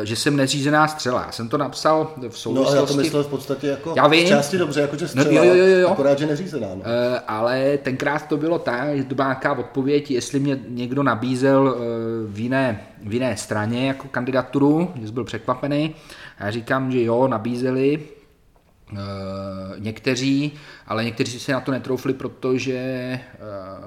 že 0.04 0.16
jsem 0.16 0.36
neřízená 0.36 0.88
střela. 0.88 1.24
Já 1.26 1.32
jsem 1.32 1.50
to 1.50 1.58
napsal 1.58 2.14
v 2.30 2.38
souvislosti... 2.38 2.54
No 2.54 2.68
ale 2.68 2.78
já 2.78 2.86
to 2.86 2.94
myslel 2.94 3.24
v 3.24 3.28
podstatě 3.28 3.68
jako 3.68 3.94
já 3.98 4.08
vím. 4.08 4.26
v 4.26 4.30
části 4.30 4.58
dobře, 4.58 4.82
jako 4.82 4.98
že 4.98 5.08
střela, 5.08 5.32
no, 5.32 5.44
jo, 5.44 5.66
jo, 5.66 5.66
jo. 5.66 5.90
akorát, 5.90 6.20
že 6.20 6.28
neřízená. 6.28 6.68
No. 6.76 6.82
E, 6.86 7.20
ale 7.28 7.78
tenkrát 7.78 8.28
to 8.28 8.38
bylo 8.38 8.60
tak, 8.60 8.98
že 8.98 9.04
to 9.04 9.16
byla 9.16 9.28
nějaká 9.28 9.54
odpověď, 9.54 10.12
jestli 10.12 10.40
mě 10.40 10.60
někdo 10.68 11.04
nabízel 11.04 11.78
v 12.28 12.40
jiné, 12.40 12.84
v 13.04 13.14
jiné 13.14 13.38
straně 13.38 13.88
jako 13.88 14.08
kandidaturu, 14.08 14.92
že 15.04 15.12
byl 15.12 15.24
překvapený. 15.24 15.96
A 16.40 16.46
já 16.46 16.52
říkám, 16.52 16.92
že 16.92 17.04
jo, 17.04 17.28
nabízeli, 17.28 18.00
Eh, 18.94 19.76
někteří, 19.80 20.52
ale 20.88 21.06
někteří 21.06 21.40
si 21.40 21.52
na 21.52 21.60
to 21.60 21.72
netroufli, 21.72 22.14
protože 22.14 22.74
eh, 22.74 23.20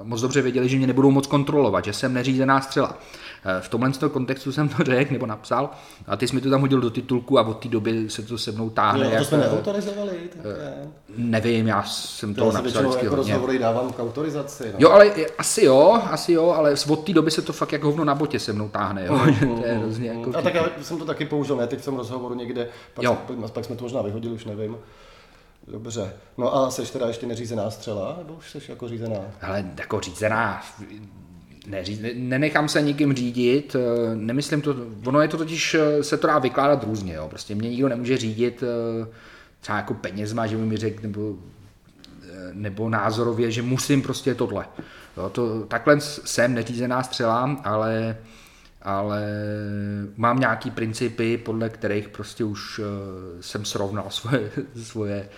moc 0.03 0.21
dobře 0.21 0.41
věděli, 0.41 0.69
že 0.69 0.77
mě 0.77 0.87
nebudou 0.87 1.11
moc 1.11 1.27
kontrolovat, 1.27 1.85
že 1.85 1.93
jsem 1.93 2.13
neřízená 2.13 2.61
střela. 2.61 2.97
Eh, 3.45 3.61
v 3.61 3.69
tomhle 3.69 3.91
kontextu 4.11 4.51
jsem 4.51 4.69
to 4.69 4.83
řekl 4.83 5.13
nebo 5.13 5.25
napsal 5.25 5.69
a 6.07 6.15
ty 6.15 6.27
jsi 6.27 6.35
mi 6.35 6.41
to 6.41 6.49
tam 6.49 6.61
hodil 6.61 6.81
do 6.81 6.89
titulku 6.89 7.39
a 7.39 7.47
od 7.47 7.53
té 7.53 7.67
doby 7.67 8.09
se 8.09 8.21
to 8.21 8.37
se 8.37 8.51
mnou 8.51 8.69
táhne. 8.69 9.05
Jo, 9.05 9.17
to 9.17 9.25
jsme 9.25 9.37
neautorizovali? 9.37 10.11
Nevím, 11.17 11.67
já 11.67 11.83
jsem 11.83 12.35
to, 12.35 12.51
napsal 12.51 12.81
vždycky 12.81 13.05
jako 13.05 13.15
rozhovory 13.15 13.59
dávám 13.59 13.93
k 13.93 13.99
autorizaci. 13.99 14.63
No. 14.63 14.77
Jo, 14.79 14.89
ale 14.89 15.11
asi 15.37 15.65
jo, 15.65 16.01
asi 16.11 16.33
jo, 16.33 16.49
ale 16.49 16.75
od 16.89 17.05
té 17.05 17.13
doby 17.13 17.31
se 17.31 17.41
to 17.41 17.53
fakt 17.53 17.71
jako 17.71 17.87
hovno 17.87 18.05
na 18.05 18.15
botě 18.15 18.39
se 18.39 18.53
mnou 18.53 18.69
táhne. 18.69 19.05
Jo. 19.05 19.19
to 19.39 19.65
je 19.65 19.73
hrozně 19.73 20.09
jako 20.09 20.37
a 20.37 20.41
tak 20.41 20.55
já 20.55 20.65
jsem 20.81 20.97
to 20.97 21.05
taky 21.05 21.25
použil, 21.25 21.55
ne 21.55 21.67
teď 21.67 21.79
v 21.79 21.85
tom 21.85 21.97
rozhovoru 21.97 22.35
někde, 22.35 22.67
pak, 22.93 23.03
jo. 23.03 23.17
Jsme, 23.27 23.47
pak 23.47 23.65
jsme 23.65 23.75
to 23.75 23.83
možná 23.83 24.01
vyhodili, 24.01 24.33
už 24.33 24.45
nevím. 24.45 24.77
Dobře. 25.67 26.13
No 26.37 26.55
a 26.55 26.71
jsi 26.71 26.93
teda 26.93 27.07
ještě 27.07 27.25
neřízená 27.25 27.71
střela, 27.71 28.15
nebo 28.17 28.33
už 28.33 28.51
jsi 28.51 28.61
jako 28.69 28.87
řízená? 28.87 29.17
Ale 29.41 29.65
jako 29.77 29.99
řízená, 29.99 30.61
neří, 31.67 31.99
nenechám 32.13 32.69
se 32.69 32.81
nikým 32.81 33.13
řídit, 33.13 33.75
eh, 33.75 34.15
nemyslím 34.15 34.61
to, 34.61 34.75
ono 35.05 35.21
je 35.21 35.27
to 35.27 35.37
totiž, 35.37 35.73
eh, 35.73 36.03
se 36.03 36.17
to 36.17 36.27
dá 36.27 36.39
vykládat 36.39 36.83
různě, 36.83 37.13
jo. 37.13 37.27
prostě 37.29 37.55
mě 37.55 37.69
nikdo 37.69 37.89
nemůže 37.89 38.17
řídit 38.17 38.63
eh, 38.63 39.07
třeba 39.59 39.77
jako 39.77 39.93
penězma, 39.93 40.47
že 40.47 40.57
by 40.57 40.65
mi 40.65 40.77
řekl, 40.77 41.01
nebo, 41.03 41.35
nebo 42.53 42.89
názorově, 42.89 43.51
že 43.51 43.61
musím 43.61 44.01
prostě 44.01 44.35
tohle. 44.35 44.65
Jo, 45.17 45.29
to, 45.29 45.63
takhle 45.63 46.01
jsem 46.01 46.53
neřízená 46.53 47.03
střela, 47.03 47.61
ale 47.63 48.17
ale 48.81 49.27
mám 50.17 50.39
nějaký 50.39 50.71
principy, 50.71 51.37
podle 51.37 51.69
kterých 51.69 52.09
prostě 52.09 52.43
už 52.43 52.81
jsem 53.41 53.65
srovnal 53.65 54.05
svoje, 54.09 54.51
svoje 54.83 55.29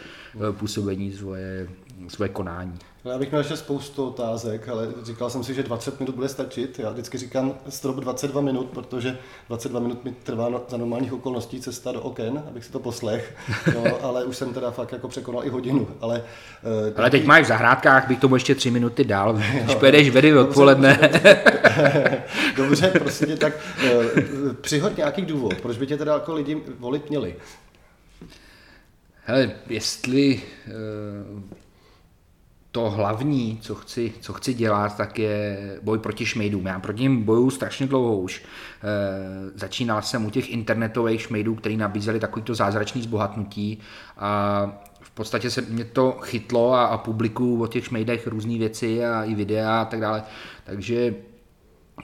působení, 0.52 1.14
svoje, 1.14 1.68
svoje 2.08 2.30
konání. 2.30 2.80
Já 3.12 3.18
bych 3.18 3.32
měl 3.32 3.42
ještě 3.42 3.58
spoustu 3.58 4.08
otázek, 4.08 4.70
ale 4.70 4.88
říkal 5.04 5.30
jsem 5.30 5.44
si, 5.44 5.54
že 5.54 5.64
20 5.64 6.00
minut 6.00 6.16
bude 6.16 6.30
stačit. 6.30 6.80
Já 6.80 6.90
vždycky 6.90 7.18
říkám 7.18 7.54
strop 7.70 7.96
22 7.96 8.42
minut, 8.42 8.70
protože 8.70 9.18
22 9.48 9.80
minut 9.80 10.04
mi 10.04 10.12
trvá 10.12 10.50
no, 10.50 10.62
za 10.70 10.78
normálních 10.78 11.14
okolností 11.14 11.62
cesta 11.62 11.92
do 11.92 12.02
oken, 12.02 12.44
abych 12.48 12.66
si 12.66 12.72
to 12.72 12.80
poslech. 12.80 13.36
No, 13.76 13.84
ale 14.02 14.26
už 14.26 14.38
jsem 14.38 14.54
teda 14.54 14.72
fakt 14.72 14.92
jako 14.92 15.08
překonal 15.08 15.46
i 15.46 15.50
hodinu. 15.50 15.88
Ale, 16.02 16.24
uh, 16.90 17.00
ale 17.00 17.10
teď 17.10 17.26
máš 17.26 17.44
v 17.44 17.48
zahrádkách, 17.48 18.08
bych 18.08 18.20
tomu 18.20 18.36
ještě 18.36 18.56
3 18.56 18.72
minuty 18.72 19.04
dál, 19.04 19.34
když 19.64 19.76
pojedeš 19.76 20.10
vedy 20.10 20.38
odpoledne. 20.38 21.00
Dobře, 22.56 22.88
prostě 23.00 23.38
tak 23.38 23.54
uh, 23.84 24.54
přihoď 24.62 24.98
nějaký 24.98 25.22
důvod, 25.22 25.62
proč 25.62 25.78
by 25.78 25.88
tě 25.88 25.98
teda 25.98 26.14
jako 26.14 26.34
lidi 26.34 26.64
volit 26.80 27.10
měli. 27.10 27.36
Hele, 29.26 29.52
jestli 29.70 30.42
uh, 30.68 31.42
to 32.78 32.90
hlavní, 32.90 33.58
co 33.62 33.76
chci, 33.76 34.14
co 34.22 34.34
chci 34.34 34.54
dělat, 34.54 34.98
tak 34.98 35.20
je 35.20 35.58
boj 35.82 36.00
proti 36.00 36.26
šmejdům. 36.26 36.66
Já 36.66 36.80
proti 36.80 37.02
ním 37.02 37.24
bojuju 37.24 37.50
strašně 37.50 37.88
dlouho 37.88 38.18
už. 38.18 38.42
E, 38.42 38.46
začínal 39.56 40.02
jsem 40.02 40.26
u 40.26 40.30
těch 40.30 40.50
internetových 40.50 41.22
šmejdů, 41.22 41.56
který 41.56 41.78
nabízeli 41.78 42.20
takovýto 42.20 42.56
zázračný 42.56 43.02
zbohatnutí 43.02 43.80
a 44.18 44.72
v 45.02 45.12
podstatě 45.12 45.50
se 45.50 45.62
mě 45.62 45.86
to 45.86 46.18
chytlo 46.22 46.74
a, 46.74 46.86
a 46.86 46.98
publikuju 46.98 47.64
o 47.64 47.68
těch 47.68 47.86
šmejdech 47.86 48.28
různé 48.28 48.58
věci 48.58 49.06
a 49.06 49.24
i 49.24 49.36
videa 49.36 49.82
a 49.82 49.86
tak 49.86 50.00
dále. 50.00 50.24
Takže 50.64 51.16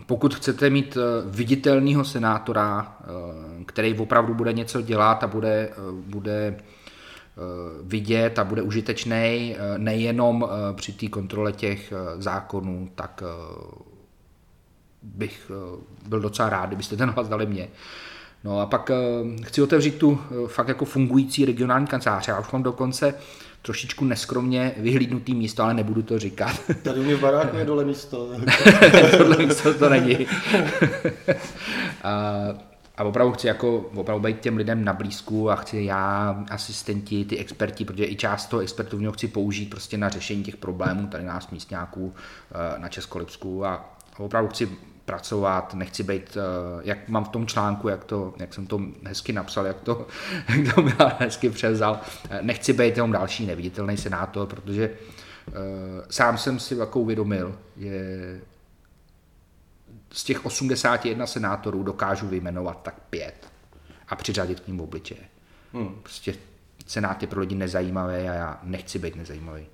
pokud 0.05 0.35
chcete 0.35 0.69
mít 0.69 0.97
eh, 0.97 1.29
viditelného 1.29 2.03
senátora, 2.03 2.97
eh, 3.01 3.63
který 3.65 3.97
opravdu 3.97 4.33
bude 4.33 4.53
něco 4.53 4.81
dělat 4.81 5.23
a 5.23 5.27
bude, 5.27 5.69
bude 5.91 6.55
vidět 7.81 8.39
a 8.39 8.43
bude 8.43 8.61
užitečný 8.61 9.15
eh, 9.55 9.77
nejenom 9.77 10.45
eh, 10.45 10.73
při 10.73 10.91
té 10.91 11.07
kontrole 11.07 11.51
těch 11.51 11.93
zákonů, 12.17 12.89
tak 12.95 13.23
bych 15.03 15.51
byl 16.07 16.19
docela 16.19 16.49
rád, 16.49 16.65
kdybyste 16.65 16.97
ten 16.97 17.09
hlas 17.09 17.29
dali 17.29 17.45
mě. 17.45 17.67
No 18.43 18.59
a 18.59 18.65
pak 18.65 18.91
chci 19.43 19.61
otevřít 19.61 19.95
tu 19.95 20.19
fakt 20.47 20.67
jako 20.67 20.85
fungující 20.85 21.45
regionální 21.45 21.87
kancelář. 21.87 22.27
Já 22.27 22.39
už 22.39 22.51
mám 22.51 22.63
dokonce 22.63 23.13
trošičku 23.63 24.05
neskromně 24.05 24.75
vyhlídnutý 24.77 25.35
místo, 25.35 25.63
ale 25.63 25.73
nebudu 25.73 26.01
to 26.01 26.19
říkat. 26.19 26.59
Tady 26.83 26.99
u 26.99 27.03
mě 27.03 27.15
v 27.15 27.19
baráku 27.19 27.57
je 27.57 27.65
dole 27.65 27.85
místo. 27.85 28.29
Tohle 29.17 29.37
místo 29.37 29.73
to 29.73 29.89
není. 29.89 30.27
a, 32.03 32.13
a 32.97 33.03
opravdu 33.03 33.33
chci 33.33 33.47
jako 33.47 33.77
opravdu 33.77 34.23
být 34.23 34.39
těm 34.39 34.57
lidem 34.57 34.85
na 34.85 34.93
blízku 34.93 35.51
a 35.51 35.55
chci 35.55 35.83
já, 35.83 36.43
asistenti, 36.49 37.25
ty 37.25 37.37
experti, 37.37 37.85
protože 37.85 38.05
i 38.05 38.15
část 38.15 38.45
toho 38.45 38.61
expertovního 38.61 39.11
chci 39.11 39.27
použít 39.27 39.69
prostě 39.69 39.97
na 39.97 40.09
řešení 40.09 40.43
těch 40.43 40.57
problémů 40.57 41.07
tady 41.07 41.23
nás 41.23 41.49
místňáků 41.49 42.13
eh, 42.15 42.79
na 42.79 42.89
Českolipsku. 42.89 43.65
A 43.65 43.95
opravdu 44.17 44.49
chci 44.49 44.69
pracovat, 45.05 45.73
nechci 45.73 46.03
být, 46.03 46.37
eh, 46.37 46.81
jak 46.83 47.09
mám 47.09 47.25
v 47.25 47.29
tom 47.29 47.47
článku, 47.47 47.87
jak, 47.87 48.03
to, 48.03 48.33
jak 48.37 48.53
jsem 48.53 48.67
to 48.67 48.81
hezky 49.03 49.33
napsal, 49.33 49.65
jak 49.65 49.81
to, 49.81 50.07
jak 50.57 50.75
to 50.75 50.81
byla 50.81 51.15
hezky 51.19 51.49
převzal, 51.49 51.99
eh, 52.29 52.39
nechci 52.41 52.73
být 52.73 52.95
jenom 52.97 53.11
další 53.11 53.45
neviditelný 53.45 53.97
senátor, 53.97 54.47
protože 54.47 54.89
sám 56.09 56.37
jsem 56.37 56.59
si 56.59 56.75
jako 56.75 56.99
uvědomil, 56.99 57.55
je 57.75 58.41
z 60.13 60.23
těch 60.23 60.45
81 60.45 61.27
senátorů 61.27 61.83
dokážu 61.83 62.27
vyjmenovat 62.27 62.79
tak 62.83 62.95
pět 63.09 63.49
a 64.09 64.15
přiřadit 64.15 64.59
k 64.59 64.67
ním 64.67 64.81
obličeje. 64.81 65.21
Hmm. 65.73 65.99
Prostě 66.03 66.35
senát 66.87 67.21
je 67.21 67.27
pro 67.27 67.39
lidi 67.39 67.55
nezajímavý 67.55 68.13
a 68.13 68.33
já 68.33 68.59
nechci 68.63 68.99
být 68.99 69.15
nezajímavý. 69.15 69.65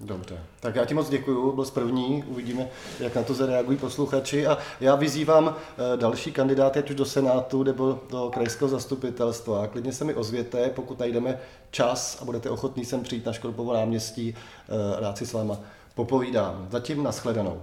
Dobře, 0.00 0.38
tak 0.60 0.76
já 0.76 0.84
ti 0.84 0.94
moc 0.94 1.08
děkuji, 1.08 1.52
byl 1.52 1.64
z 1.64 1.70
první, 1.70 2.24
uvidíme, 2.26 2.68
jak 3.00 3.14
na 3.14 3.22
to 3.22 3.34
zareagují 3.34 3.78
posluchači 3.78 4.46
a 4.46 4.58
já 4.80 4.94
vyzývám 4.94 5.56
eh, 5.56 5.96
další 5.96 6.32
kandidáty, 6.32 6.78
ať 6.78 6.90
už 6.90 6.96
do 6.96 7.04
Senátu 7.04 7.62
nebo 7.62 8.00
do 8.10 8.30
krajského 8.34 8.68
zastupitelstva. 8.68 9.66
Klidně 9.66 9.92
se 9.92 10.04
mi 10.04 10.14
ozvěte, 10.14 10.70
pokud 10.70 10.98
najdeme 10.98 11.38
čas 11.70 12.18
a 12.22 12.24
budete 12.24 12.50
ochotní 12.50 12.84
sem 12.84 13.02
přijít 13.02 13.26
na 13.26 13.32
Školpovo 13.32 13.74
náměstí, 13.74 14.34
eh, 14.34 15.00
rád 15.00 15.18
si 15.18 15.26
s 15.26 15.32
váma 15.32 15.58
popovídám. 15.94 16.68
Zatím 16.70 17.02
nashledanou. 17.02 17.62